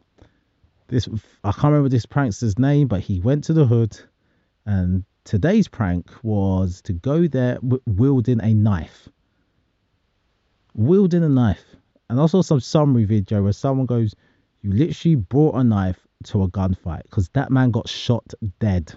[0.87, 1.07] This
[1.43, 3.97] I can't remember this prankster's name, but he went to the hood
[4.65, 9.07] and today's prank was to go there wielding a knife
[10.79, 11.75] wielding a knife.
[12.09, 14.15] And also some summary video where someone goes,
[14.61, 18.93] You literally brought a knife to a gunfight because that man got shot dead.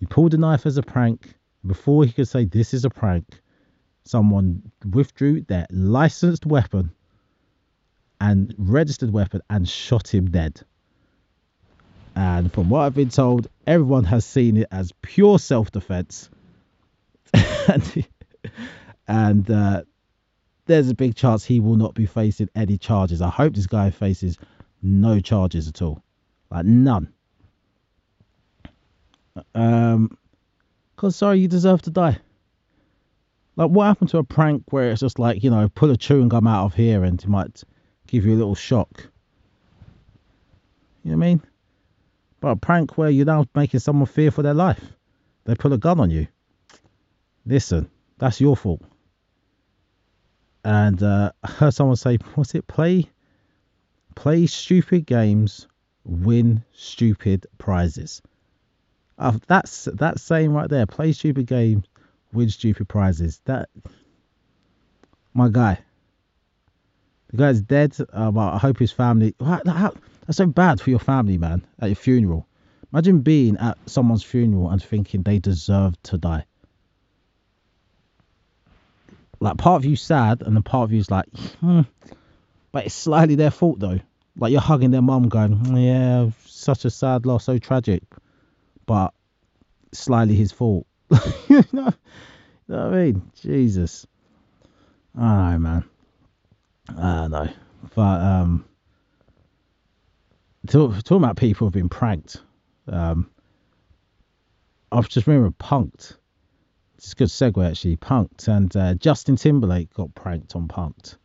[0.00, 1.34] You pulled a knife as a prank.
[1.66, 3.40] Before he could say this is a prank,
[4.08, 6.90] someone withdrew their licensed weapon
[8.20, 10.60] and registered weapon and shot him dead.
[12.16, 16.30] And from what I've been told, everyone has seen it as pure self defense.
[17.68, 18.06] and
[19.06, 19.82] and uh,
[20.66, 23.22] there's a big chance he will not be facing any charges.
[23.22, 24.36] I hope this guy faces
[24.82, 26.02] no charges at all,
[26.50, 27.12] like none.
[29.54, 30.18] Um,
[30.96, 32.18] cause sorry, you deserve to die.
[33.58, 36.30] Like, what happened to a prank where it's just like you know, pull a chewing
[36.30, 37.62] gum out of here and it might
[38.06, 39.10] give you a little shock.
[41.04, 41.42] You know what I mean?
[42.40, 44.80] But a prank where you're now making someone fear for their life.
[45.44, 46.28] They put a gun on you.
[47.44, 48.82] Listen, that's your fault
[50.64, 52.66] and uh, I heard someone say, "What's it?
[52.66, 53.08] Play,
[54.14, 55.66] play stupid games,
[56.04, 58.22] win stupid prizes."
[59.18, 60.86] Uh, that's that saying right there.
[60.86, 61.86] Play stupid games,
[62.32, 63.40] win stupid prizes.
[63.44, 63.68] That
[65.34, 65.78] my guy.
[67.30, 67.94] The guy's dead.
[68.12, 69.34] Uh, well, I hope his family.
[69.40, 69.92] How
[70.26, 71.66] that's so bad for your family, man.
[71.78, 72.46] At your funeral.
[72.92, 76.46] Imagine being at someone's funeral and thinking they deserve to die
[79.40, 81.26] like part of you sad and the part of you's like
[81.60, 81.82] hmm.
[82.72, 83.98] but it's slightly their fault though
[84.36, 88.02] like you're hugging their mum going yeah such a sad loss so tragic
[88.86, 89.12] but
[89.92, 90.86] slightly his fault
[91.48, 91.92] you, know,
[92.66, 94.06] what i mean jesus
[95.16, 95.84] i man
[96.96, 97.48] i don't know
[97.94, 98.64] but um
[100.66, 102.42] talk, talking about people who've been pranked
[102.88, 103.30] um
[104.90, 106.16] I've just remember punked
[106.98, 107.96] it's a good segue actually.
[107.96, 111.16] Punked and uh, Justin Timberlake got pranked on Punked.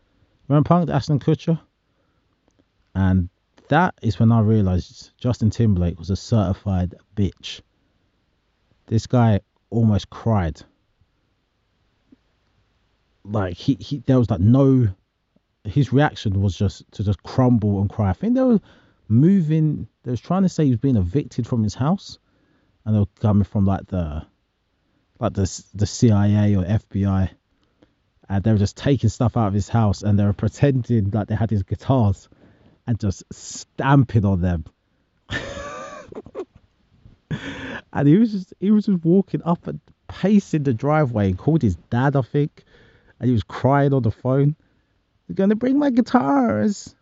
[0.47, 1.59] Remember Punked, Ashton Kutcher?
[2.93, 3.29] And
[3.69, 7.61] that is when I realized Justin Timberlake was a certified bitch.
[8.85, 9.41] This guy
[9.73, 10.61] almost cried.
[13.25, 14.87] Like he, he there was like no
[15.63, 18.09] his reaction was just to just crumble and cry.
[18.09, 18.59] I think they were
[19.07, 22.19] moving they was trying to say he was being evicted from his house
[22.85, 24.25] and they were coming from like the
[25.19, 27.29] like the the CIA or FBI,
[28.29, 31.27] and they were just taking stuff out of his house and they were pretending like
[31.27, 32.27] they had his guitars
[32.85, 34.65] and just stamping on them.
[37.93, 41.61] and he was just he was just walking up and pacing the driveway and called
[41.61, 42.63] his dad, I think,
[43.19, 44.55] and he was crying on the phone.
[45.27, 46.95] They're gonna bring my guitars.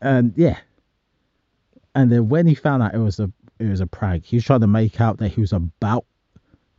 [0.00, 0.58] And yeah.
[1.94, 4.44] And then when he found out it was a it was a prank, he was
[4.44, 6.06] trying to make out that he was about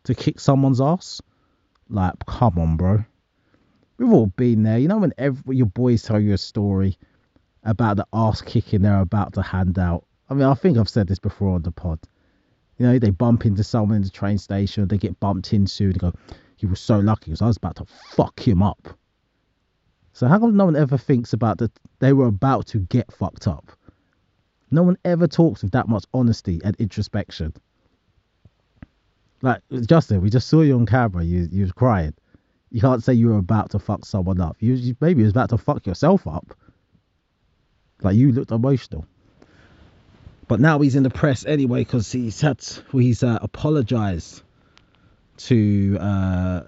[0.05, 1.21] to kick someone's ass.
[1.89, 3.03] Like, come on, bro.
[3.97, 4.77] We've all been there.
[4.77, 6.97] You know when every, your boys tell you a story
[7.63, 10.05] about the ass kicking they're about to hand out.
[10.29, 11.99] I mean, I think I've said this before on the pod.
[12.79, 15.99] You know, they bump into someone in the train station, they get bumped into, they
[15.99, 16.13] go,
[16.55, 18.97] he was so lucky because I was about to fuck him up.
[20.13, 23.47] So how come no one ever thinks about that they were about to get fucked
[23.47, 23.71] up?
[24.71, 27.53] No one ever talks with that much honesty and introspection.
[29.41, 31.23] Like Justin, we just saw you on camera.
[31.23, 32.13] You you was crying.
[32.71, 34.57] You can't say you were about to fuck someone up.
[34.59, 36.53] You, you maybe you was about to fuck yourself up.
[38.01, 39.05] Like you looked emotional.
[40.49, 42.59] But now he's in the press anyway because he's had
[42.91, 44.41] he's uh, apologized
[45.37, 46.61] to uh,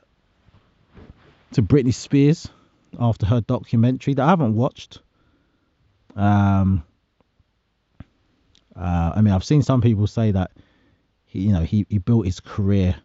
[1.53, 2.47] to Britney Spears
[2.99, 4.99] after her documentary that I haven't watched.
[6.15, 6.83] Um,
[8.75, 10.51] uh, I mean, I've seen some people say that
[11.25, 12.95] he, you know, he, he built his career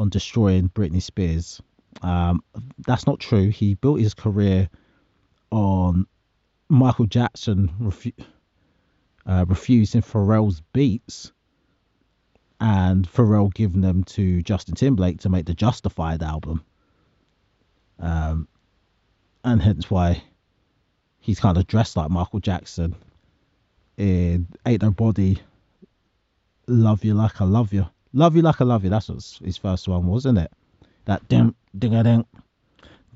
[0.00, 1.62] on destroying Britney Spears.
[2.02, 2.42] Um,
[2.78, 3.50] that's not true.
[3.50, 4.68] He built his career
[5.52, 6.08] on
[6.68, 8.24] Michael Jackson refu-
[9.28, 11.32] uh, refusing Pharrell's beats
[12.60, 16.64] and Pharrell giving them to Justin Timberlake to make the Justified album.
[18.00, 18.48] Um,
[19.44, 20.22] and hence why
[21.20, 22.96] he's kind of dressed like Michael Jackson
[23.96, 25.38] in Ain't Nobody
[26.66, 27.86] Love You Like I Love You.
[28.14, 30.52] Love You Like I Love You, that's what his first one was, isn't it?
[31.04, 32.24] That ding, ding a ding,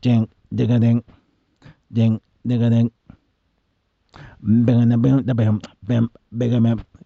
[0.01, 1.05] ding, ding a ding,
[1.93, 2.93] ding, ding a ding.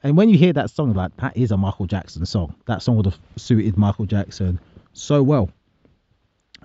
[0.03, 2.55] And when you hear that song, like that is a Michael Jackson song.
[2.67, 4.59] That song would have suited Michael Jackson
[4.93, 5.51] so well.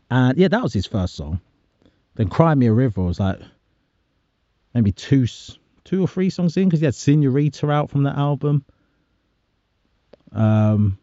[0.10, 1.42] And yeah, that was his first song.
[2.16, 3.40] Then Cry Me a River was like
[4.74, 5.26] maybe two,
[5.84, 8.64] two or three songs in because he had Senorita out from that album.
[10.32, 10.98] Um,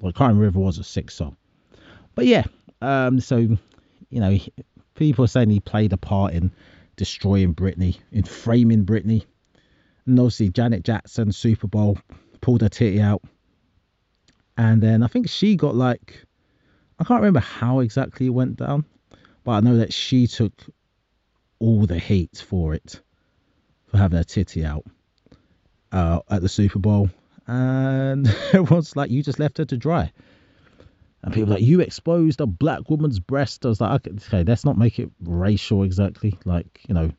[0.00, 1.36] well, Cry Me a River was a six song,
[2.14, 2.44] but yeah.
[2.80, 3.58] Um, so you
[4.10, 4.38] know,
[4.94, 6.52] people saying he played a part in
[6.96, 9.24] destroying Britney, in framing Britney.
[10.06, 11.98] And obviously, Janet Jackson, Super Bowl,
[12.40, 13.22] pulled her titty out.
[14.56, 16.24] And then I think she got like,
[16.98, 18.84] I can't remember how exactly it went down,
[19.42, 20.52] but I know that she took
[21.58, 23.00] all the heat for it,
[23.86, 24.84] for having her titty out
[25.90, 27.10] uh, at the Super Bowl.
[27.46, 30.12] And it was like, you just left her to dry.
[31.24, 33.64] And people like, you exposed a black woman's breast.
[33.64, 36.38] I was like, okay, let's not make it racial exactly.
[36.44, 37.10] Like, you know,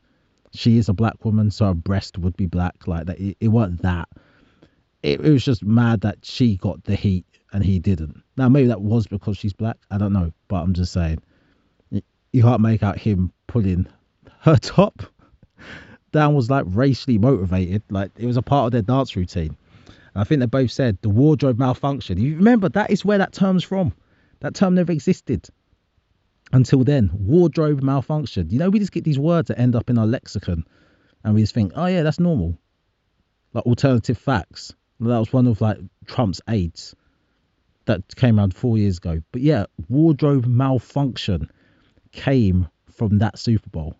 [0.54, 2.88] she is a black woman, so her breast would be black.
[2.88, 4.08] Like that, it, it wasn't that.
[5.02, 8.22] It, it was just mad that she got the heat and he didn't.
[8.38, 9.78] Now maybe that was because she's black.
[9.90, 11.20] I don't know, but I'm just saying,
[11.90, 13.88] you can't make out him pulling
[14.42, 15.02] her top
[16.12, 17.82] down was like racially motivated.
[17.90, 19.58] Like it was a part of their dance routine.
[20.16, 22.18] I think they both said the wardrobe malfunction.
[22.20, 23.94] You remember that is where that term's from.
[24.40, 25.48] That term never existed
[26.54, 27.10] until then.
[27.14, 28.50] Wardrobe malfunction.
[28.50, 30.66] You know, we just get these words that end up in our lexicon
[31.24, 32.58] and we just think, oh yeah, that's normal.
[33.54, 34.74] Like alternative facts.
[35.00, 36.96] That was one of like Trump's aides
[37.86, 39.22] that came around four years ago.
[39.32, 41.50] But yeah, wardrobe malfunction
[42.12, 43.96] came from that Super Bowl.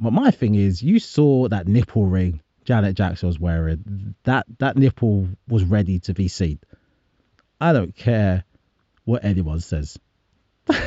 [0.00, 4.76] But my thing is, you saw that nipple ring Janet Jackson was wearing, that that
[4.76, 6.58] nipple was ready to be seen.
[7.60, 8.44] I don't care
[9.04, 9.96] what anyone says.
[10.68, 10.82] I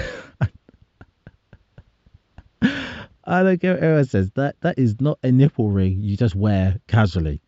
[3.43, 4.29] don't care what anyone says.
[4.31, 7.41] That that is not a nipple ring you just wear casually.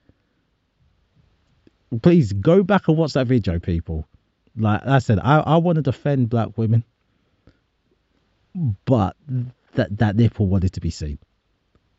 [2.02, 4.08] Please go back and watch that video, people.
[4.56, 6.86] Like I said, I, I want to defend black women,
[8.86, 9.18] but
[9.74, 11.20] that that nipple wanted to be seen.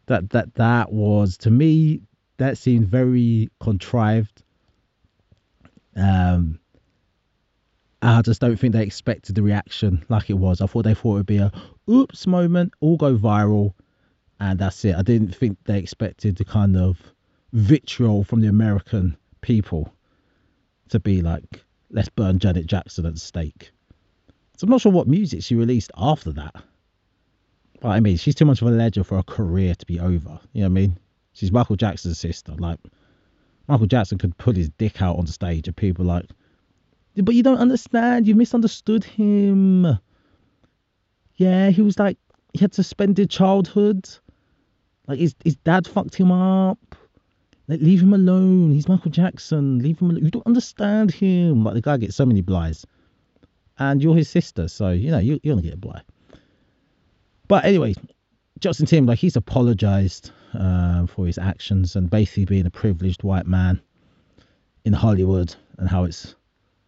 [0.07, 2.01] That that that was to me
[2.42, 4.42] that seemed very contrived.
[5.96, 6.59] Um,
[8.02, 10.61] I just don't think they expected the reaction like it was.
[10.61, 11.52] I thought they thought it would be a
[11.88, 13.74] oops moment, all go viral,
[14.40, 14.96] and that's it.
[14.96, 16.98] I didn't think they expected the kind of
[17.52, 19.92] vitriol from the American people
[20.88, 23.70] to be like, let's burn Janet Jackson at the stake.
[24.57, 26.55] So I'm not sure what music she released after that.
[27.81, 30.40] But I mean, she's too much of a legend for her career to be over.
[30.52, 30.98] You know what I mean?
[31.33, 32.53] She's Michael Jackson's sister.
[32.53, 32.79] Like
[33.68, 36.27] Michael Jackson could put his dick out on the stage and people like,
[37.16, 38.27] but you don't understand.
[38.27, 39.99] You misunderstood him.
[41.37, 42.18] Yeah, he was like
[42.53, 44.09] he had suspended childhood.
[45.07, 46.79] Like his his dad fucked him up.
[47.68, 48.73] Like leave him alone.
[48.73, 49.79] He's Michael Jackson.
[49.79, 50.25] Leave him alone.
[50.25, 51.64] You don't understand him.
[51.64, 52.87] Like the guy gets so many blighs,
[53.79, 56.03] and you're his sister, so you know you, you're gonna get a blight.
[57.49, 57.95] But anyway,
[58.59, 63.80] Justin Timberlake he's apologized uh, for his actions and basically being a privileged white man
[64.84, 66.34] in Hollywood and how it's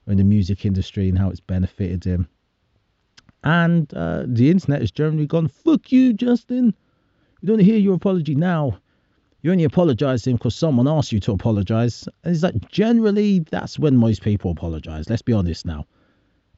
[0.06, 2.28] in the music industry and how it's benefited him.
[3.42, 6.74] And uh, the internet has generally gone, fuck you, Justin.
[7.40, 8.78] You don't hear your apology now.
[9.42, 12.08] You only apologize him because someone asked you to apologize.
[12.22, 15.10] And it's like, generally, that's when most people apologize.
[15.10, 15.86] Let's be honest now.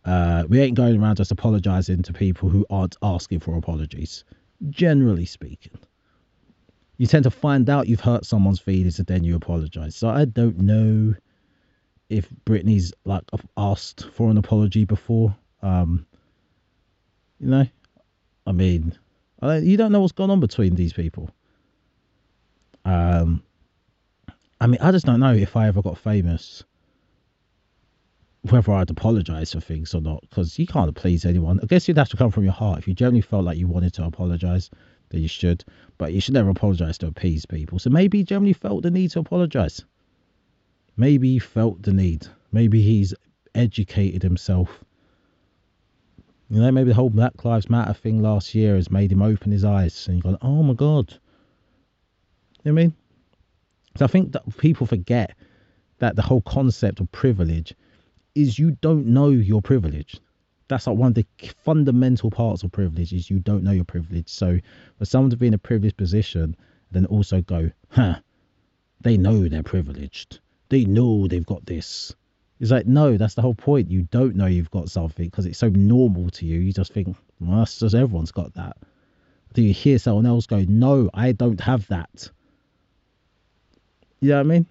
[0.05, 4.25] Uh, we ain't going around just apologizing to people who aren't asking for apologies,
[4.71, 5.77] generally speaking
[6.99, 9.97] you tend to find out you've hurt someone's feelings and then you apologize.
[9.97, 11.15] So I don't know
[12.09, 13.25] if Britney's like
[13.57, 15.35] asked for an apology before.
[15.63, 16.07] Um,
[17.41, 17.67] You know,
[18.47, 18.97] I mean,
[19.43, 21.29] I you don't know what's gone on between these people.
[22.85, 23.43] Um,
[24.61, 26.65] I mean, I just don't know if I ever got famous,
[28.43, 31.61] whether I'd apologize for things or not, because you can't please anyone.
[31.63, 32.79] I guess you'd have to come from your heart.
[32.79, 34.71] If you generally felt like you wanted to apologize,
[35.17, 35.65] then you should,
[35.97, 37.79] but you should never apologize to appease people.
[37.79, 39.83] So maybe generally felt the need to apologize.
[40.97, 42.27] Maybe he felt the need.
[42.53, 43.15] Maybe he's
[43.55, 44.85] educated himself.
[46.51, 49.51] You know, maybe the whole Black Lives Matter thing last year has made him open
[49.51, 51.13] his eyes and gone, oh my God.
[52.63, 52.95] You know what I mean?
[53.97, 55.35] So I think that people forget
[55.99, 57.75] that the whole concept of privilege
[58.35, 60.21] is you don't know your privilege.
[60.69, 61.27] That's like one of the
[61.65, 64.29] fundamental parts of privilege is you don't know your privilege.
[64.29, 64.59] So
[64.99, 66.57] for someone to be in a privileged position,
[66.91, 68.17] then also go, huh,
[69.01, 70.41] they know they're privileged.
[70.69, 72.15] They know they've got this.
[72.59, 73.91] It's like, no, that's the whole point.
[73.91, 76.59] You don't know you've got something because it's so normal to you.
[76.59, 78.77] You just think, well, that's just everyone's got that.
[79.53, 82.31] Do you hear someone else go, no, I don't have that?
[84.21, 84.67] You know what I mean?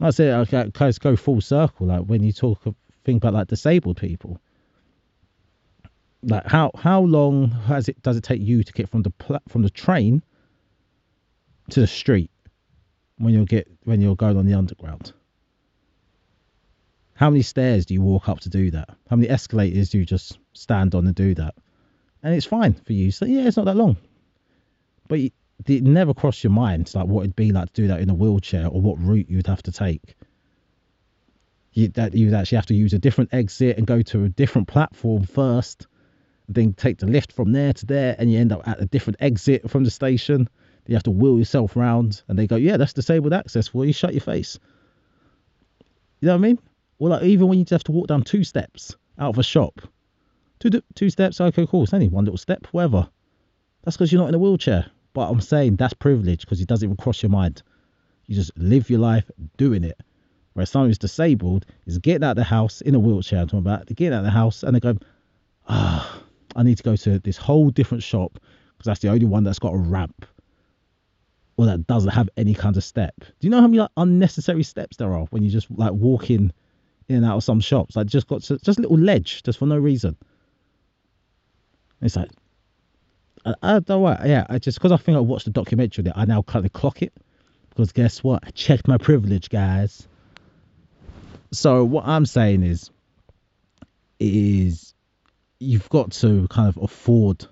[0.00, 1.86] I say, okay, guys, go full circle.
[1.86, 2.60] Like when you talk,
[3.04, 4.40] think about like disabled people.
[6.22, 9.42] Like how how long has it does it take you to get from the pl-
[9.48, 10.22] from the train
[11.70, 12.30] to the street
[13.18, 15.12] when you get when you're going on the underground?
[17.14, 18.88] How many stairs do you walk up to do that?
[19.08, 21.54] How many escalators do you just stand on and do that?
[22.22, 23.10] And it's fine for you.
[23.10, 23.96] So yeah, it's not that long.
[25.08, 28.10] But it never crossed your mind like what it'd be like to do that in
[28.10, 30.14] a wheelchair or what route you'd have to take.
[31.72, 34.68] You, that you'd actually have to use a different exit and go to a different
[34.68, 35.86] platform first,
[36.48, 39.18] then take the lift from there to there, and you end up at a different
[39.20, 40.48] exit from the station.
[40.86, 43.92] You have to wheel yourself around, and they go, "Yeah, that's disabled access for you.
[43.92, 44.58] Shut your face."
[46.20, 46.58] You know what I mean?
[46.98, 49.42] Or like even when you just have to walk down two steps out of a
[49.42, 49.80] shop,
[50.58, 51.40] two two steps.
[51.40, 51.84] Okay, cool.
[51.84, 53.08] It's only one little step, whatever.
[53.82, 54.86] That's because you're not in a wheelchair.
[55.14, 57.62] But I'm saying that's privilege because it doesn't even cross your mind.
[58.26, 60.00] You just live your life doing it.
[60.54, 63.40] Whereas someone who's disabled is getting out of the house in a wheelchair.
[63.40, 64.96] I'm talking about they get out of the house and they go,
[65.68, 66.22] ah, oh,
[66.56, 68.38] I need to go to this whole different shop
[68.76, 70.26] because that's the only one that's got a ramp
[71.56, 73.14] or that doesn't have any kind of step.
[73.18, 76.52] Do you know how many like unnecessary steps there are when you just like walking
[77.08, 77.96] in and out of some shops?
[77.96, 80.16] Like just got to, just a little ledge just for no reason.
[82.00, 82.30] It's like
[83.44, 83.98] I, I don't know.
[84.00, 84.26] What.
[84.26, 87.02] Yeah, I just because I think I watched the documentary, I now kind of clock
[87.02, 87.12] it
[87.70, 88.42] because guess what?
[88.46, 90.08] I checked my privilege, guys.
[91.52, 92.90] So what I'm saying is,
[94.18, 94.94] is
[95.60, 97.46] you've got to kind of afford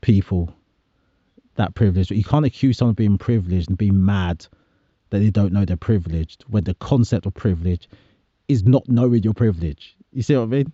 [0.00, 0.54] people
[1.56, 2.08] that privilege.
[2.08, 4.46] But You can't accuse someone of being privileged and be mad
[5.10, 7.88] that they don't know they're privileged when the concept of privilege
[8.48, 9.96] is not knowing your privilege.
[10.12, 10.72] You see what I mean?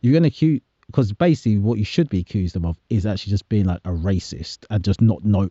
[0.00, 3.48] You're gonna accuse because basically what you should be accused them of is actually just
[3.48, 5.50] being like a racist and just not know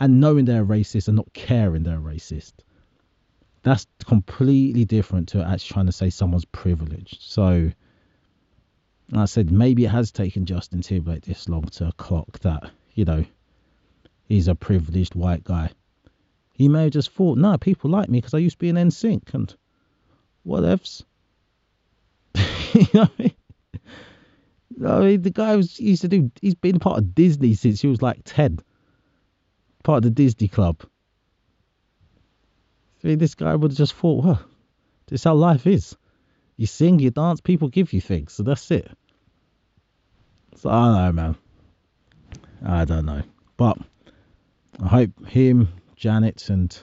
[0.00, 2.52] and knowing they're racist and not caring they're racist.
[3.64, 7.22] That's completely different to actually trying to say someone's privileged.
[7.22, 7.72] So
[9.10, 13.06] like I said maybe it has taken Justin Timberlake this long to clock that, you
[13.06, 13.24] know,
[14.26, 15.70] he's a privileged white guy.
[16.52, 18.76] He may have just thought, no, people like me because I used to be an
[18.76, 19.54] NSYNC and
[20.46, 21.02] whatevs.
[22.74, 23.34] you know I mean?
[24.86, 26.30] I mean, the guy was used to do.
[26.42, 28.58] He's been part of Disney since he was like ten.
[29.84, 30.82] Part of the Disney club.
[33.04, 34.42] This guy would have just thought, well,
[35.06, 35.94] this is how life is.
[36.56, 38.90] You sing, you dance, people give you things, so that's it.
[40.56, 41.36] So I don't know, man.
[42.64, 43.22] I don't know,
[43.58, 43.76] but
[44.82, 46.76] I hope him, Janet, and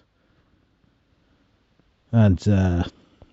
[2.12, 2.84] and uh,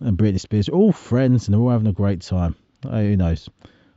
[0.01, 2.55] and Britney Spears are all friends and they're all having a great time.
[2.84, 3.51] Oh, who knows?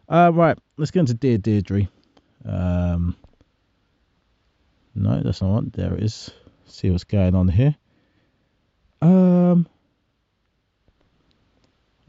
[0.10, 1.88] Uh, right, let's get into Dear Deirdre.
[2.44, 3.16] Um,
[4.96, 5.72] no, that's not one.
[5.74, 6.32] There it is.
[6.66, 7.76] See what's going on here.
[9.02, 9.68] Um.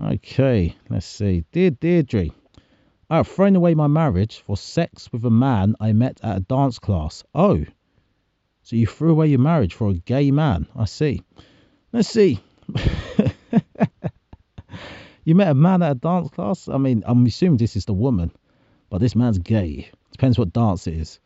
[0.02, 1.44] Okay, let's see.
[1.52, 2.30] Dear Deirdre,
[3.08, 6.40] I have thrown away my marriage for sex with a man I met at a
[6.40, 7.24] dance class.
[7.34, 7.64] Oh,
[8.62, 10.66] so you threw away your marriage for a gay man?
[10.76, 11.22] I see.
[11.92, 12.40] Let's see.
[15.24, 16.68] You met a man at a dance class?
[16.68, 18.32] I mean, I'm assuming this is the woman,
[18.90, 19.88] but this man's gay.
[20.10, 21.20] Depends what dance it is.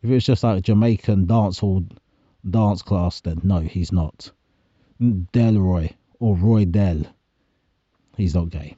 [0.00, 1.84] If it was just like a Jamaican dance hall
[2.48, 4.30] dance class, then no, he's not.
[5.02, 7.02] Delroy or Roy Del,
[8.16, 8.76] he's not gay.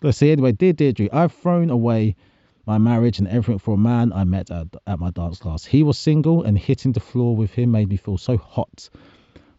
[0.00, 0.32] Let's see.
[0.32, 2.16] Anyway, dear Deirdre, I've thrown away
[2.64, 5.64] my marriage and everything for a man I met at, at my dance class.
[5.64, 8.88] He was single, and hitting the floor with him made me feel so hot.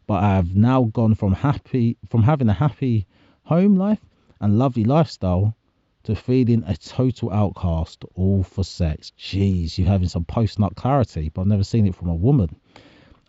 [0.08, 3.06] But I have now gone from happy, from having a happy
[3.44, 4.04] home life
[4.42, 5.56] and lovely lifestyle
[6.04, 9.12] to feeling a total outcast, all for sex.
[9.20, 12.56] Jeez, you're having some post nut clarity, but I've never seen it from a woman.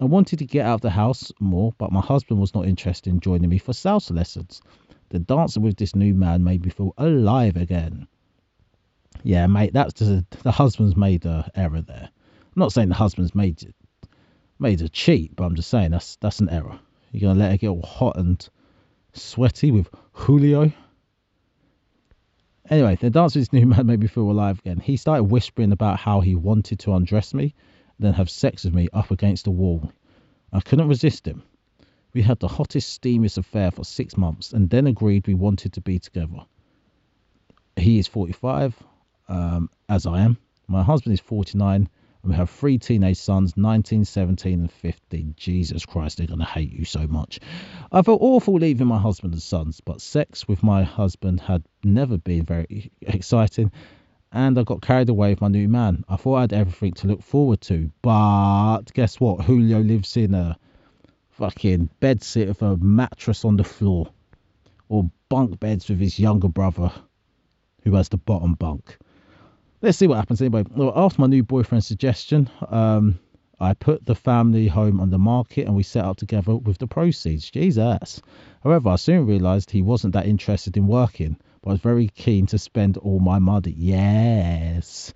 [0.00, 3.10] I wanted to get out of the house more, but my husband was not interested
[3.10, 4.62] in joining me for salsa lessons.
[5.10, 8.06] The dancing with this new man made me feel alive again.
[9.22, 12.08] Yeah, mate, that's a, the husband's made a error there.
[12.10, 13.74] I'm not saying the husband's made
[14.58, 16.78] made a cheat, but I'm just saying that's that's an error.
[17.12, 18.48] You're gonna let her get all hot and
[19.12, 20.72] sweaty with Julio.
[22.70, 24.78] Anyway, the dance with this new man made me feel alive again.
[24.78, 27.54] He started whispering about how he wanted to undress me,
[28.00, 29.92] then have sex with me up against the wall.
[30.52, 31.42] I couldn't resist him.
[32.12, 35.80] We had the hottest, steamiest affair for six months and then agreed we wanted to
[35.80, 36.44] be together.
[37.76, 38.74] He is 45,
[39.28, 40.38] um, as I am.
[40.66, 41.88] My husband is 49,
[42.22, 45.34] and we have three teenage sons 19, 17, and 15.
[45.36, 47.38] Jesus Christ, they're going to hate you so much.
[47.92, 52.18] I felt awful leaving my husband and sons, but sex with my husband had never
[52.18, 53.70] been very exciting
[54.32, 56.04] and I got carried away with my new man.
[56.08, 59.44] I thought I had everything to look forward to, but guess what?
[59.44, 60.56] Julio lives in a
[61.30, 64.10] fucking bed sit with a mattress on the floor,
[64.88, 66.92] or bunk beds with his younger brother,
[67.82, 68.98] who has the bottom bunk.
[69.82, 70.64] Let's see what happens anyway.
[70.70, 73.18] Well, after my new boyfriend's suggestion, um,
[73.58, 76.86] I put the family home on the market and we set up together with the
[76.86, 77.50] proceeds.
[77.50, 78.20] Jesus.
[78.62, 82.46] However, I soon realised he wasn't that interested in working but I was very keen
[82.46, 83.74] to spend all my money.
[83.76, 85.12] Yes.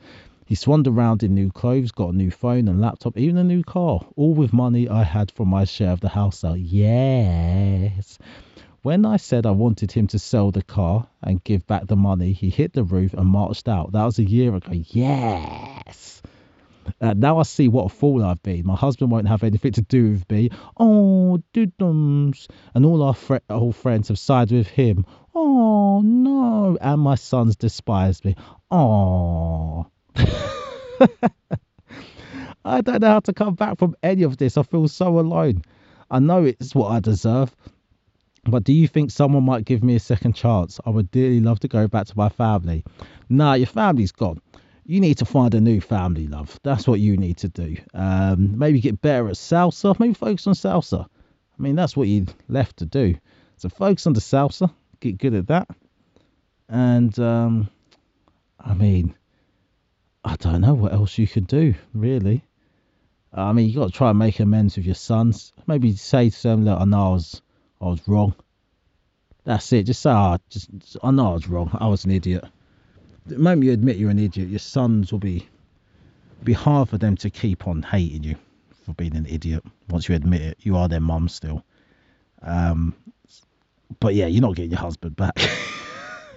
[0.47, 3.63] He swanned around in new clothes, got a new phone and laptop, even a new
[3.63, 6.57] car, all with money I had from my share of the house sale.
[6.57, 8.19] Yes.
[8.83, 12.33] When I said I wanted him to sell the car and give back the money,
[12.33, 13.93] he hit the roof and marched out.
[13.93, 14.73] That was a year ago.
[14.73, 16.21] Yes.
[17.01, 18.67] Uh, now I see what a fool I've been.
[18.67, 20.51] My husband won't have anything to do with me.
[20.77, 22.49] Oh, dudums.
[22.75, 25.07] And all our fr- old friends have sided with him.
[25.35, 26.79] Oh, no.
[26.81, 28.37] And my sons despise me.
[28.71, 29.87] Oh.
[32.65, 34.57] I don't know how to come back from any of this.
[34.57, 35.63] I feel so alone.
[36.11, 37.55] I know it's what I deserve.
[38.47, 40.79] But do you think someone might give me a second chance?
[40.85, 42.85] I would dearly love to go back to my family.
[43.29, 44.41] Nah, your family's gone.
[44.87, 46.61] You need to find a new family, love.
[46.63, 47.77] That's what you need to do.
[47.95, 49.99] Um, maybe get better at salsa.
[49.99, 51.05] Maybe focus on salsa.
[51.05, 53.17] I mean, that's what you left to do.
[53.57, 54.71] So focus on the salsa.
[55.01, 55.69] Get good at that.
[56.69, 57.71] And um,
[58.61, 59.15] I mean,
[60.25, 62.45] I don't know what else you could do, really.
[63.33, 65.53] I mean, you got to try and make amends with your sons.
[65.67, 67.43] Maybe say to them, "Look, I know I was,
[67.81, 68.35] I was wrong."
[69.45, 69.85] That's it.
[69.85, 71.71] Just say, "Ah, oh, just I know I was wrong.
[71.79, 72.45] I was an idiot."
[73.27, 75.49] The moment you admit you're an idiot, your sons will be
[76.43, 78.37] be hard for them to keep on hating you
[78.85, 79.65] for being an idiot.
[79.89, 81.65] Once you admit it, you are their mum still.
[82.43, 82.95] Um,
[83.99, 85.39] but yeah, you're not getting your husband back.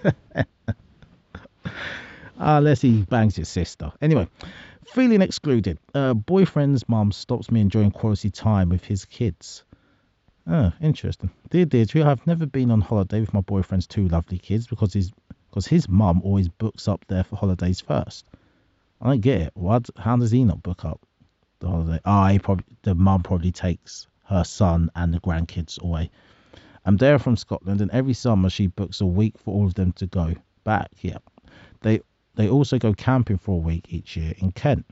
[2.38, 3.92] Unless he bangs his sister.
[4.00, 4.28] Anyway,
[4.86, 5.78] feeling excluded.
[5.94, 9.64] Uh, boyfriend's mum stops me enjoying quality time with his kids.
[10.46, 11.30] Oh, interesting.
[11.50, 15.12] Dear Deirdre, I've never been on holiday with my boyfriend's two lovely kids because his
[15.48, 18.26] because his mum always books up there for holidays first.
[19.00, 19.52] I don't get it.
[19.54, 19.88] What?
[19.96, 21.00] How does he not book up
[21.60, 22.00] the holiday?
[22.04, 26.10] Ah, oh, probably the mum probably takes her son and the grandkids away.
[26.84, 29.92] I'm there from Scotland, and every summer she books a week for all of them
[29.92, 30.34] to go
[30.64, 30.90] back.
[31.00, 31.18] Yeah,
[31.80, 32.00] they
[32.34, 34.86] they also go camping for a week each year in Kent.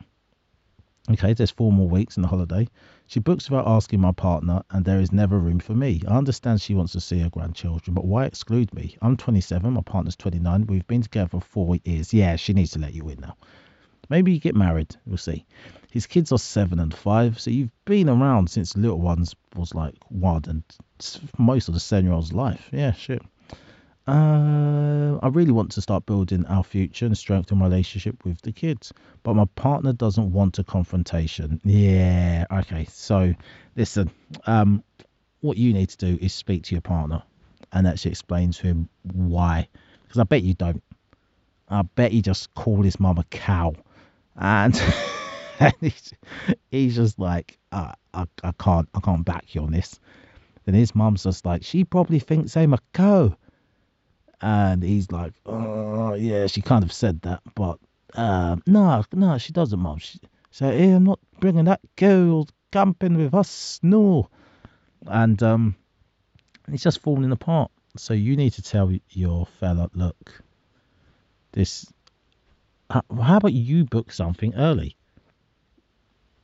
[1.10, 2.68] Okay, there's four more weeks in the holiday.
[3.08, 6.02] She books without asking my partner, and there is never room for me.
[6.08, 8.96] I understand she wants to see her grandchildren, but why exclude me?
[9.00, 10.66] I'm 27, my partner's 29.
[10.66, 12.12] We've been together for four years.
[12.12, 13.36] Yeah, she needs to let you in now.
[14.08, 14.96] Maybe you get married.
[15.06, 15.46] We'll see.
[15.90, 19.94] His kids are seven and five, so you've been around since little ones was like
[20.08, 20.62] one and
[21.38, 22.68] most of the seven year old's life.
[22.72, 23.22] Yeah, shit.
[24.06, 28.52] Uh, I really want to start building our future and strengthen my relationship with the
[28.52, 28.92] kids,
[29.24, 31.60] but my partner doesn't want a confrontation.
[31.64, 32.86] Yeah, okay.
[32.88, 33.34] So,
[33.74, 34.12] listen,
[34.46, 34.84] um,
[35.40, 37.22] what you need to do is speak to your partner
[37.72, 39.66] and actually explain to him why.
[40.04, 40.82] Because I bet you don't.
[41.68, 43.74] I bet he just called his mum a cow,
[44.36, 44.80] and,
[45.58, 46.12] and he's,
[46.70, 49.98] he's, just like, uh, I, I can't, I can't back you on this.
[50.64, 53.36] Then his mum's just like, she probably thinks I'm a cow
[54.40, 57.78] and he's like, "Oh, yeah." She kind of said that, but
[58.14, 59.98] uh, no, no, she doesn't, mom.
[59.98, 60.20] She
[60.50, 64.28] said, "Hey, I'm not bringing that girl camping with us, no."
[65.06, 65.76] And um,
[66.68, 67.70] it's just falling apart.
[67.96, 70.42] So you need to tell your fella, look,
[71.52, 71.86] this.
[72.88, 74.96] Uh, how about you book something early?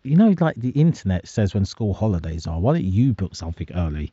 [0.03, 2.59] You know, like the internet says when school holidays are.
[2.59, 4.13] Why don't you book something early?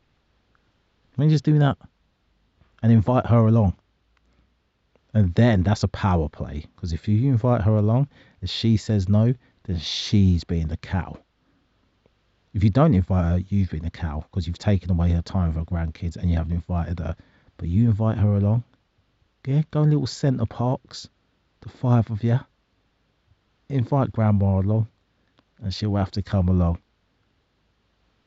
[1.16, 1.76] I mean, just do that
[2.82, 3.76] and invite her along.
[5.12, 6.64] And then that's a power play.
[6.74, 8.08] Because if you invite her along
[8.40, 11.18] and she says no, then she's being the cow.
[12.52, 15.48] If you don't invite her, you've been the cow because you've taken away her time
[15.48, 17.16] with her grandkids and you haven't invited her.
[17.56, 18.64] But you invite her along.
[19.46, 21.08] Yeah, go little Center Parcs,
[21.60, 22.40] the five of you.
[23.68, 24.88] Invite grandma along
[25.62, 26.78] and she'll have to come along.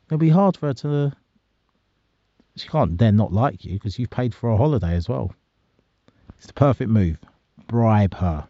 [0.07, 1.13] It'll be hard for her to.
[2.55, 5.33] She can't then not like you because you've paid for a holiday as well.
[6.37, 7.17] It's the perfect move.
[7.67, 8.47] Bribe her.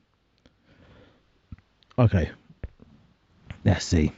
[1.98, 2.32] Okay.
[3.64, 4.12] Let's see.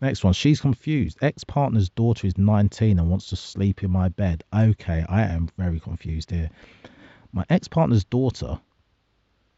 [0.00, 0.32] Next one.
[0.32, 1.18] She's confused.
[1.22, 4.42] Ex partner's daughter is 19 and wants to sleep in my bed.
[4.52, 6.50] Okay, I am very confused here.
[7.32, 8.58] My ex partner's daughter,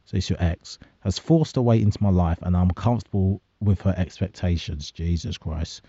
[0.04, 3.80] so it's your ex, has forced her way into my life and I'm comfortable with
[3.82, 4.90] her expectations.
[4.90, 5.82] Jesus Christ.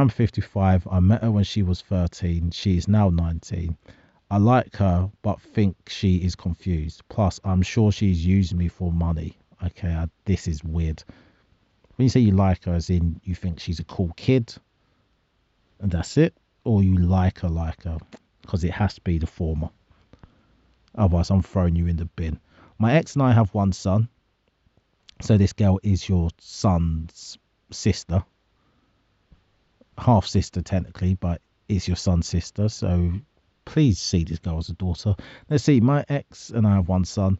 [0.00, 0.88] I'm 55.
[0.90, 2.50] I met her when she was 13.
[2.50, 3.76] She is now 19.
[4.30, 7.02] I like her, but think she is confused.
[7.08, 9.36] Plus, I'm sure she's using me for money.
[9.64, 11.04] Okay, I, this is weird.
[11.94, 14.54] When you say you like her, as in you think she's a cool kid,
[15.78, 16.34] and that's it,
[16.64, 17.98] or you like her, like her,
[18.42, 19.70] because it has to be the former.
[20.96, 22.40] Otherwise, I'm throwing you in the bin.
[22.78, 24.08] My ex and I have one son.
[25.20, 27.38] So this girl is your son's
[27.70, 28.24] sister,
[29.98, 32.68] half sister technically, but is your son's sister.
[32.68, 33.12] So
[33.64, 35.14] please see this girl as a daughter.
[35.48, 35.80] Let's see.
[35.80, 37.38] My ex and I have one son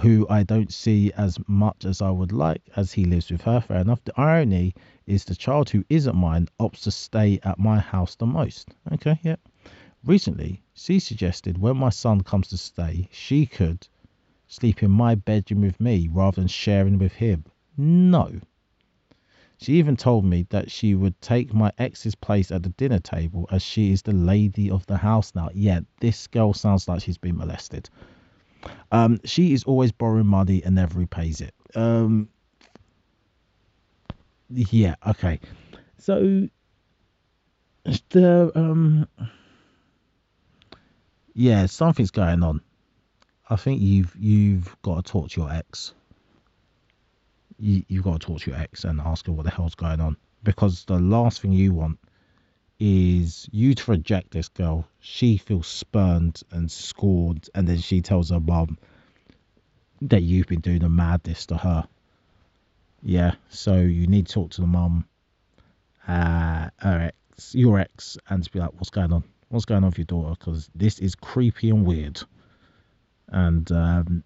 [0.00, 3.60] who I don't see as much as I would like as he lives with her.
[3.60, 4.02] Fair enough.
[4.04, 4.74] The irony
[5.06, 8.68] is the child who isn't mine opts to stay at my house the most.
[8.92, 9.36] Okay, yeah.
[10.04, 13.86] Recently, she suggested when my son comes to stay, she could
[14.48, 17.44] sleep in my bedroom with me rather than sharing with him.
[17.76, 18.40] No.
[19.60, 23.46] She even told me that she would take my ex's place at the dinner table
[23.50, 25.50] as she is the lady of the house now.
[25.52, 27.90] Yeah, this girl sounds like she's been molested.
[28.90, 31.54] Um, she is always borrowing money and never repays it.
[31.74, 32.30] Um,
[34.48, 35.38] yeah, okay.
[35.98, 36.48] So
[38.08, 39.06] the um,
[41.34, 42.62] yeah, something's going on.
[43.50, 45.92] I think you've you've got to talk to your ex.
[47.60, 50.00] You, you've got to talk to your ex and ask her what the hell's going
[50.00, 51.98] on because the last thing you want
[52.78, 54.86] is you to reject this girl.
[55.00, 58.78] She feels spurned and scorned, and then she tells her mum
[60.00, 61.86] that you've been doing a madness to her.
[63.02, 65.06] Yeah, so you need to talk to the mum,
[66.08, 69.24] uh, her ex, your ex, and to be like, what's going on?
[69.48, 70.34] What's going on with your daughter?
[70.38, 72.22] Because this is creepy and weird,
[73.28, 74.24] and um,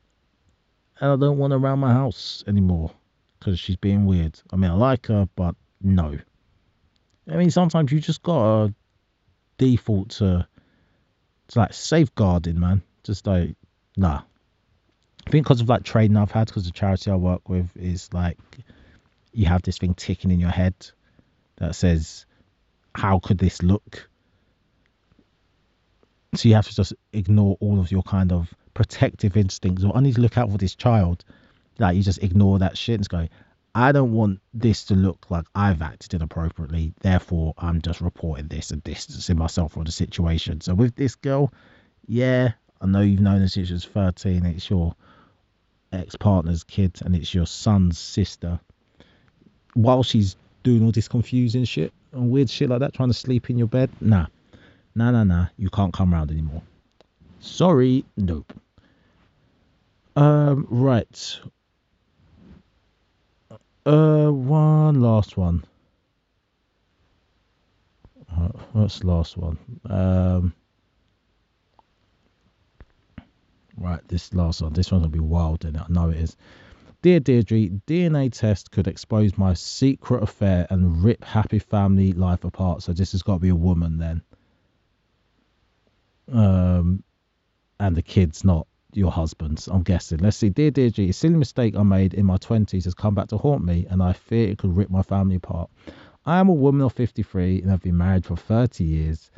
[1.00, 2.92] and I don't want her around my house anymore
[3.44, 4.40] because she's being weird.
[4.52, 6.18] I mean, I like her, but no.
[7.30, 8.74] I mean, sometimes you just gotta
[9.58, 10.46] default to
[11.48, 12.82] to like safeguarding, man.
[13.02, 13.56] Just like
[13.96, 14.22] nah.
[15.26, 18.12] I think because of like training I've had, because the charity I work with is
[18.12, 18.38] like
[19.32, 20.74] you have this thing ticking in your head
[21.56, 22.26] that says,
[22.94, 24.08] "How could this look?"
[26.34, 29.84] So you have to just ignore all of your kind of protective instincts.
[29.84, 31.24] Or I need to look out for this child.
[31.78, 33.28] Like you just ignore that shit and go,
[33.74, 36.94] I don't want this to look like I've acted inappropriately.
[37.00, 40.60] Therefore, I'm just reporting this and distancing myself from the situation.
[40.60, 41.52] So with this girl,
[42.06, 44.46] yeah, I know you've known her since she was 13.
[44.46, 44.94] It's your
[45.92, 48.60] ex partner's kid and it's your son's sister.
[49.74, 53.50] While she's doing all this confusing shit and weird shit like that, trying to sleep
[53.50, 54.26] in your bed, nah,
[54.94, 56.62] nah, nah, nah, you can't come around anymore.
[57.40, 58.52] Sorry, nope.
[60.16, 61.40] Um, right.
[63.86, 65.62] Uh, one last one.
[68.30, 69.58] Uh, what's the last one?
[69.88, 70.54] Um,
[73.76, 74.72] right, this last one.
[74.72, 76.36] This one's gonna be wild, and I know it is.
[77.02, 82.82] Dear Deirdre, DNA test could expose my secret affair and rip happy family life apart.
[82.82, 84.22] So this has got to be a woman then.
[86.32, 87.02] Um,
[87.78, 88.66] and the kid's not
[88.96, 90.18] your husband's, I'm guessing.
[90.18, 90.48] Let's see.
[90.48, 93.64] Dear Deirdre, a silly mistake I made in my 20s has come back to haunt
[93.64, 95.70] me, and I fear it could rip my family apart.
[96.26, 99.30] I am a woman of 53 and have been married for 30 years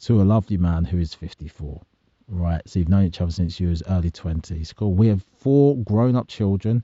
[0.00, 1.80] to a lovely man who is 54.
[2.26, 4.74] Right, so you've known each other since you was early 20s.
[4.74, 4.94] Cool.
[4.94, 6.82] We have four grown up children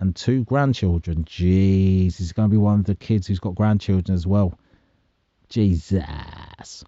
[0.00, 1.24] and two grandchildren.
[1.24, 4.58] Jeez, he's going to be one of the kids who's got grandchildren as well.
[5.48, 6.84] Jesus.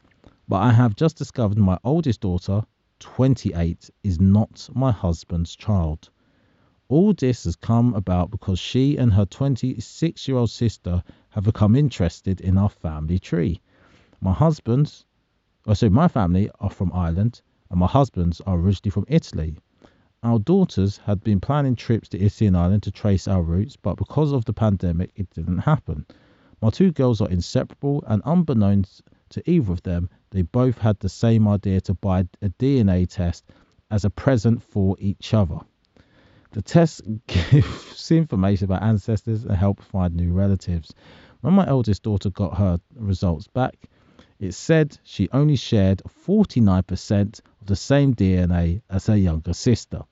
[0.48, 2.62] But I have just discovered my oldest daughter
[3.00, 6.10] 28 is not my husband's child.
[6.88, 11.76] All this has come about because she and her 26 year old sister have become
[11.76, 13.60] interested in our family tree.
[14.20, 15.04] My husband's,
[15.66, 19.58] oh, so my family are from Ireland and my husband's are originally from Italy.
[20.22, 23.96] Our daughters had been planning trips to Italy and Ireland to trace our roots, but
[23.96, 26.06] because of the pandemic, it didn't happen.
[26.60, 31.08] My two girls are inseparable, and unbeknownst to either of them, they both had the
[31.08, 33.44] same idea to buy a DNA test
[33.90, 35.58] as a present for each other.
[36.52, 40.94] The test gives information about ancestors and helps find new relatives.
[41.40, 43.76] When my eldest daughter got her results back,
[44.38, 50.02] it said she only shared 49% of the same DNA as her younger sister.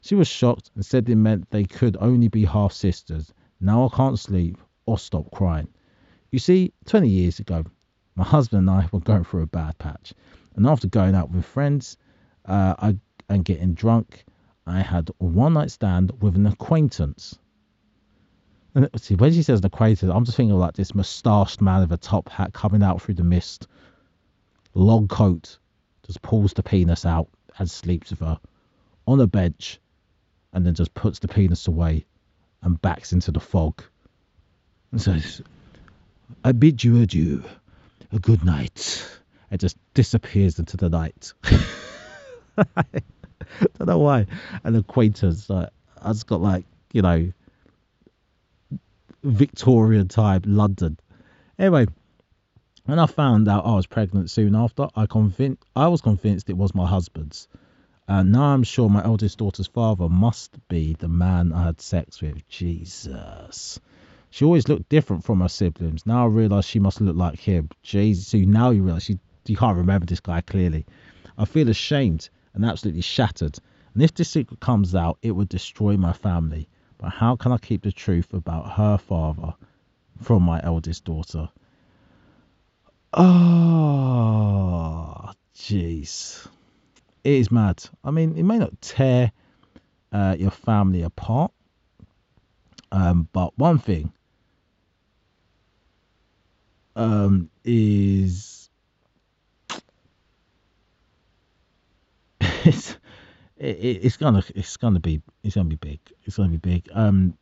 [0.00, 3.32] She was shocked and said it meant they could only be half sisters.
[3.60, 5.68] Now I can't sleep or stop crying.
[6.30, 7.64] You see, 20 years ago,
[8.20, 10.12] my husband and I were going through a bad patch.
[10.54, 11.96] And after going out with friends
[12.44, 12.96] uh, I,
[13.30, 14.26] and getting drunk,
[14.66, 17.38] I had a one night stand with an acquaintance.
[18.74, 21.80] And see, when she says an acquaintance, I'm just thinking of like this moustached man
[21.80, 23.66] with a top hat coming out through the mist,
[24.74, 25.56] long coat,
[26.06, 28.38] just pulls the penis out and sleeps with her
[29.06, 29.80] on a bench,
[30.52, 32.04] and then just puts the penis away
[32.60, 33.82] and backs into the fog
[34.92, 35.40] and says,
[36.44, 37.42] I bid you adieu,
[38.18, 39.06] good night.
[39.50, 41.32] It just disappears into the night.
[41.44, 42.84] I
[43.78, 44.26] don't know why.
[44.64, 47.32] An acquaintance, like, I just got like, you know,
[49.22, 50.98] Victorian time London.
[51.58, 51.86] Anyway,
[52.86, 56.56] when I found out I was pregnant soon after, I convinced I was convinced it
[56.56, 57.48] was my husband's.
[58.08, 62.20] And now I'm sure my eldest daughter's father must be the man I had sex
[62.20, 62.48] with.
[62.48, 63.78] Jesus.
[64.32, 66.06] She always looked different from her siblings.
[66.06, 67.68] Now I realise she must look like him.
[67.82, 68.28] Jesus.
[68.28, 70.86] So now you realise she, you can't remember this guy clearly.
[71.36, 73.58] I feel ashamed and absolutely shattered.
[73.92, 76.68] And if this secret comes out, it would destroy my family.
[76.98, 79.54] But how can I keep the truth about her father
[80.22, 81.48] from my eldest daughter?
[83.12, 83.32] Oh,
[85.56, 86.46] jeez.
[87.24, 87.82] It is mad.
[88.04, 89.32] I mean, it may not tear
[90.12, 91.50] uh, your family apart,
[92.92, 94.12] um, but one thing
[96.96, 98.70] um, is
[102.40, 102.96] it's
[103.56, 106.00] it, it's gonna it's gonna be it's gonna be big.
[106.24, 106.88] It's gonna be big.
[106.92, 107.36] Um,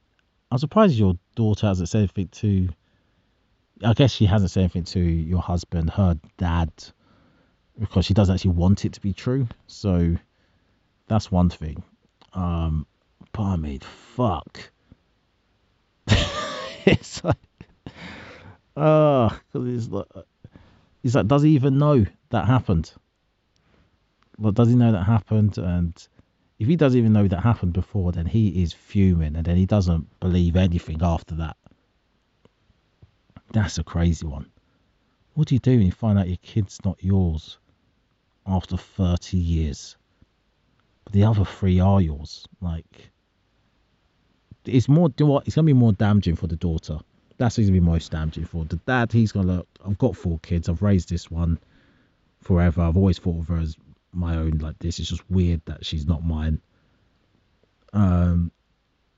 [0.51, 2.69] I'm surprised your daughter hasn't said anything to.
[3.85, 6.73] I guess she hasn't said anything to your husband, her dad,
[7.79, 9.47] because she doesn't actually want it to be true.
[9.69, 10.17] So
[11.07, 11.83] that's one thing.
[12.35, 12.87] Um,
[13.33, 14.71] but I mean, fuck.
[16.09, 17.37] it's like,
[18.81, 20.07] Ah, cause it's like,
[21.03, 22.93] he's like, does he even know that happened?
[24.39, 25.59] Well, does he know that happened?
[25.59, 25.95] And
[26.61, 29.67] if he doesn't even know that happened before, then he is fuming, and then he
[29.67, 31.57] doesn't believe anything after that.
[33.53, 34.49] That's a crazy one.
[35.35, 37.59] What do you do when you find out your kid's not yours
[38.47, 39.97] after 30 years?
[41.03, 42.47] But the other three are yours.
[42.61, 43.11] Like,
[44.65, 45.11] it's more?
[45.19, 47.01] It's to be more damaging for the daughter.
[47.39, 49.13] That's going to be most damaging for the dad.
[49.13, 50.69] He's going to look, I've got four kids.
[50.69, 51.59] I've raised this one
[52.43, 52.83] forever.
[52.83, 53.77] I've always thought of her as
[54.13, 54.59] my own.
[54.59, 56.61] Like this is just weird that she's not mine.
[57.93, 58.51] Um,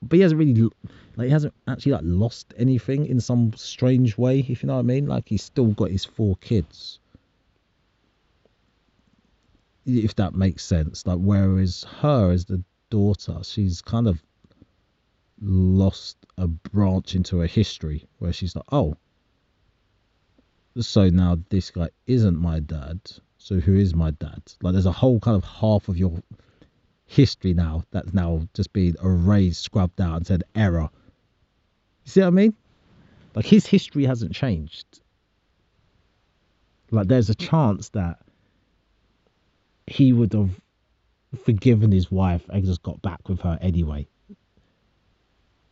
[0.01, 0.69] but he hasn't really
[1.15, 4.79] like he hasn't actually like lost anything in some strange way, if you know what
[4.79, 5.07] I mean.
[5.07, 6.99] Like he's still got his four kids.
[9.85, 11.05] If that makes sense.
[11.05, 14.21] Like whereas her as the daughter, she's kind of
[15.41, 18.95] lost a branch into her history where she's like, oh,
[20.79, 22.99] so now this guy isn't my dad
[23.41, 24.39] so who is my dad?
[24.61, 26.21] Like there's a whole kind of half of your
[27.07, 30.89] history now that's now just been erased, scrubbed out, and said error.
[32.05, 32.53] You see what I mean?
[33.33, 34.85] Like his history hasn't changed.
[36.91, 38.19] Like there's a chance that
[39.87, 40.51] he would have
[41.43, 44.07] forgiven his wife and just got back with her anyway.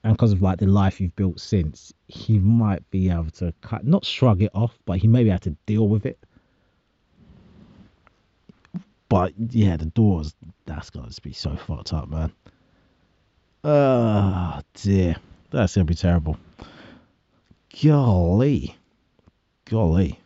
[0.04, 3.86] And because of like the life you've built since, he might be able to cut,
[3.86, 6.18] not shrug it off, but he may be able to deal with it.
[9.10, 10.36] But yeah, the doors,
[10.66, 12.32] that's to be so fucked up, man.
[13.64, 15.18] Oh dear.
[15.50, 16.38] That's gonna be terrible.
[17.84, 18.76] Golly.
[19.66, 20.20] Golly.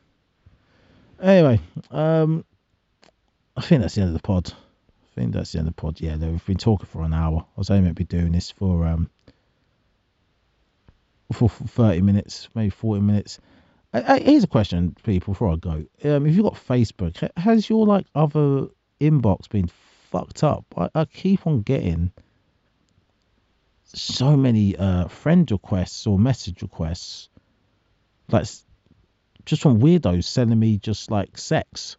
[1.21, 1.59] Anyway,
[1.89, 2.45] um
[3.55, 4.51] I think that's the end of the pod.
[4.51, 6.01] I think that's the end of the pod.
[6.01, 7.39] Yeah, we've been talking for an hour.
[7.39, 9.09] I was aiming to be doing this for um
[11.33, 13.39] for 30 minutes, maybe 40 minutes.
[13.93, 15.85] Uh, here's a question, people, before I go.
[16.03, 18.67] Um, if you've got Facebook, has your like other
[18.99, 19.69] inbox been
[20.09, 20.65] fucked up?
[20.75, 22.11] I, I keep on getting
[23.83, 27.29] so many uh, friend requests or message requests,
[28.29, 28.47] like
[29.45, 31.97] just from weirdos sending me just like sex.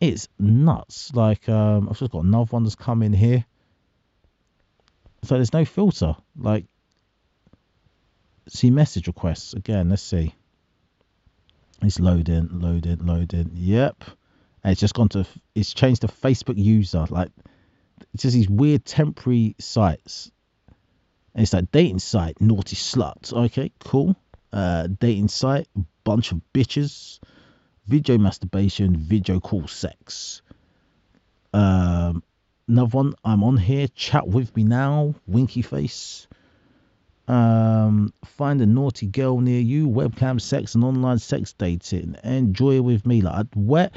[0.00, 1.14] It's nuts.
[1.14, 3.44] Like um, I've just got another one that's come in here.
[5.24, 6.16] So there's no filter.
[6.36, 6.66] Like,
[8.48, 9.90] see message requests again.
[9.90, 10.34] Let's see.
[11.82, 13.50] It's loading, loading, loading.
[13.54, 14.04] Yep.
[14.64, 15.26] And it's just gone to.
[15.54, 17.06] It's changed to Facebook user.
[17.08, 17.30] Like,
[18.12, 20.30] it's just these weird temporary sites.
[21.34, 23.32] And it's like dating site, naughty sluts.
[23.32, 24.16] Okay, cool.
[24.52, 25.68] Uh, dating site,
[26.04, 27.20] bunch of bitches.
[27.86, 30.42] Video masturbation, video call sex.
[31.54, 32.22] Um,
[32.66, 33.14] another one.
[33.24, 33.88] I'm on here.
[33.88, 35.14] Chat with me now.
[35.26, 36.27] Winky face.
[37.28, 39.86] Um, find a naughty girl near you.
[39.86, 42.16] Webcam sex and online sex dating.
[42.24, 43.20] Enjoy it with me.
[43.20, 43.90] Like where,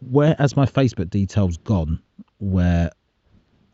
[0.00, 2.00] where has my Facebook details gone?
[2.38, 2.90] Where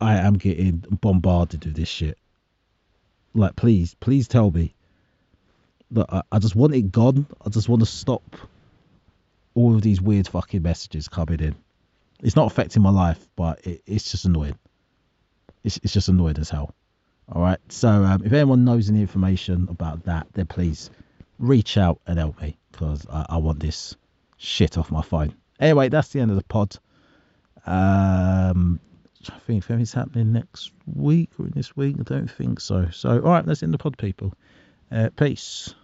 [0.01, 2.16] I am getting bombarded with this shit.
[3.34, 4.74] Like, please, please tell me.
[5.93, 7.26] That I, I just want it gone.
[7.45, 8.36] I just want to stop
[9.55, 11.57] all of these weird fucking messages coming in.
[12.22, 14.59] It's not affecting my life, but it, it's just annoying.
[15.62, 16.74] It's, it's just annoying as hell.
[17.33, 17.59] All right.
[17.68, 20.91] So um, if anyone knows any information about that, then please
[21.39, 23.97] reach out and help me because I, I, want this
[24.37, 25.35] shit off my phone.
[25.59, 26.76] Anyway, that's the end of the pod.
[27.66, 28.81] Um,
[29.28, 32.89] I think if anything's happening next week or in this week, I don't think so.
[32.91, 34.35] So, all right, that's in the pod, people.
[34.91, 35.74] Uh, peace.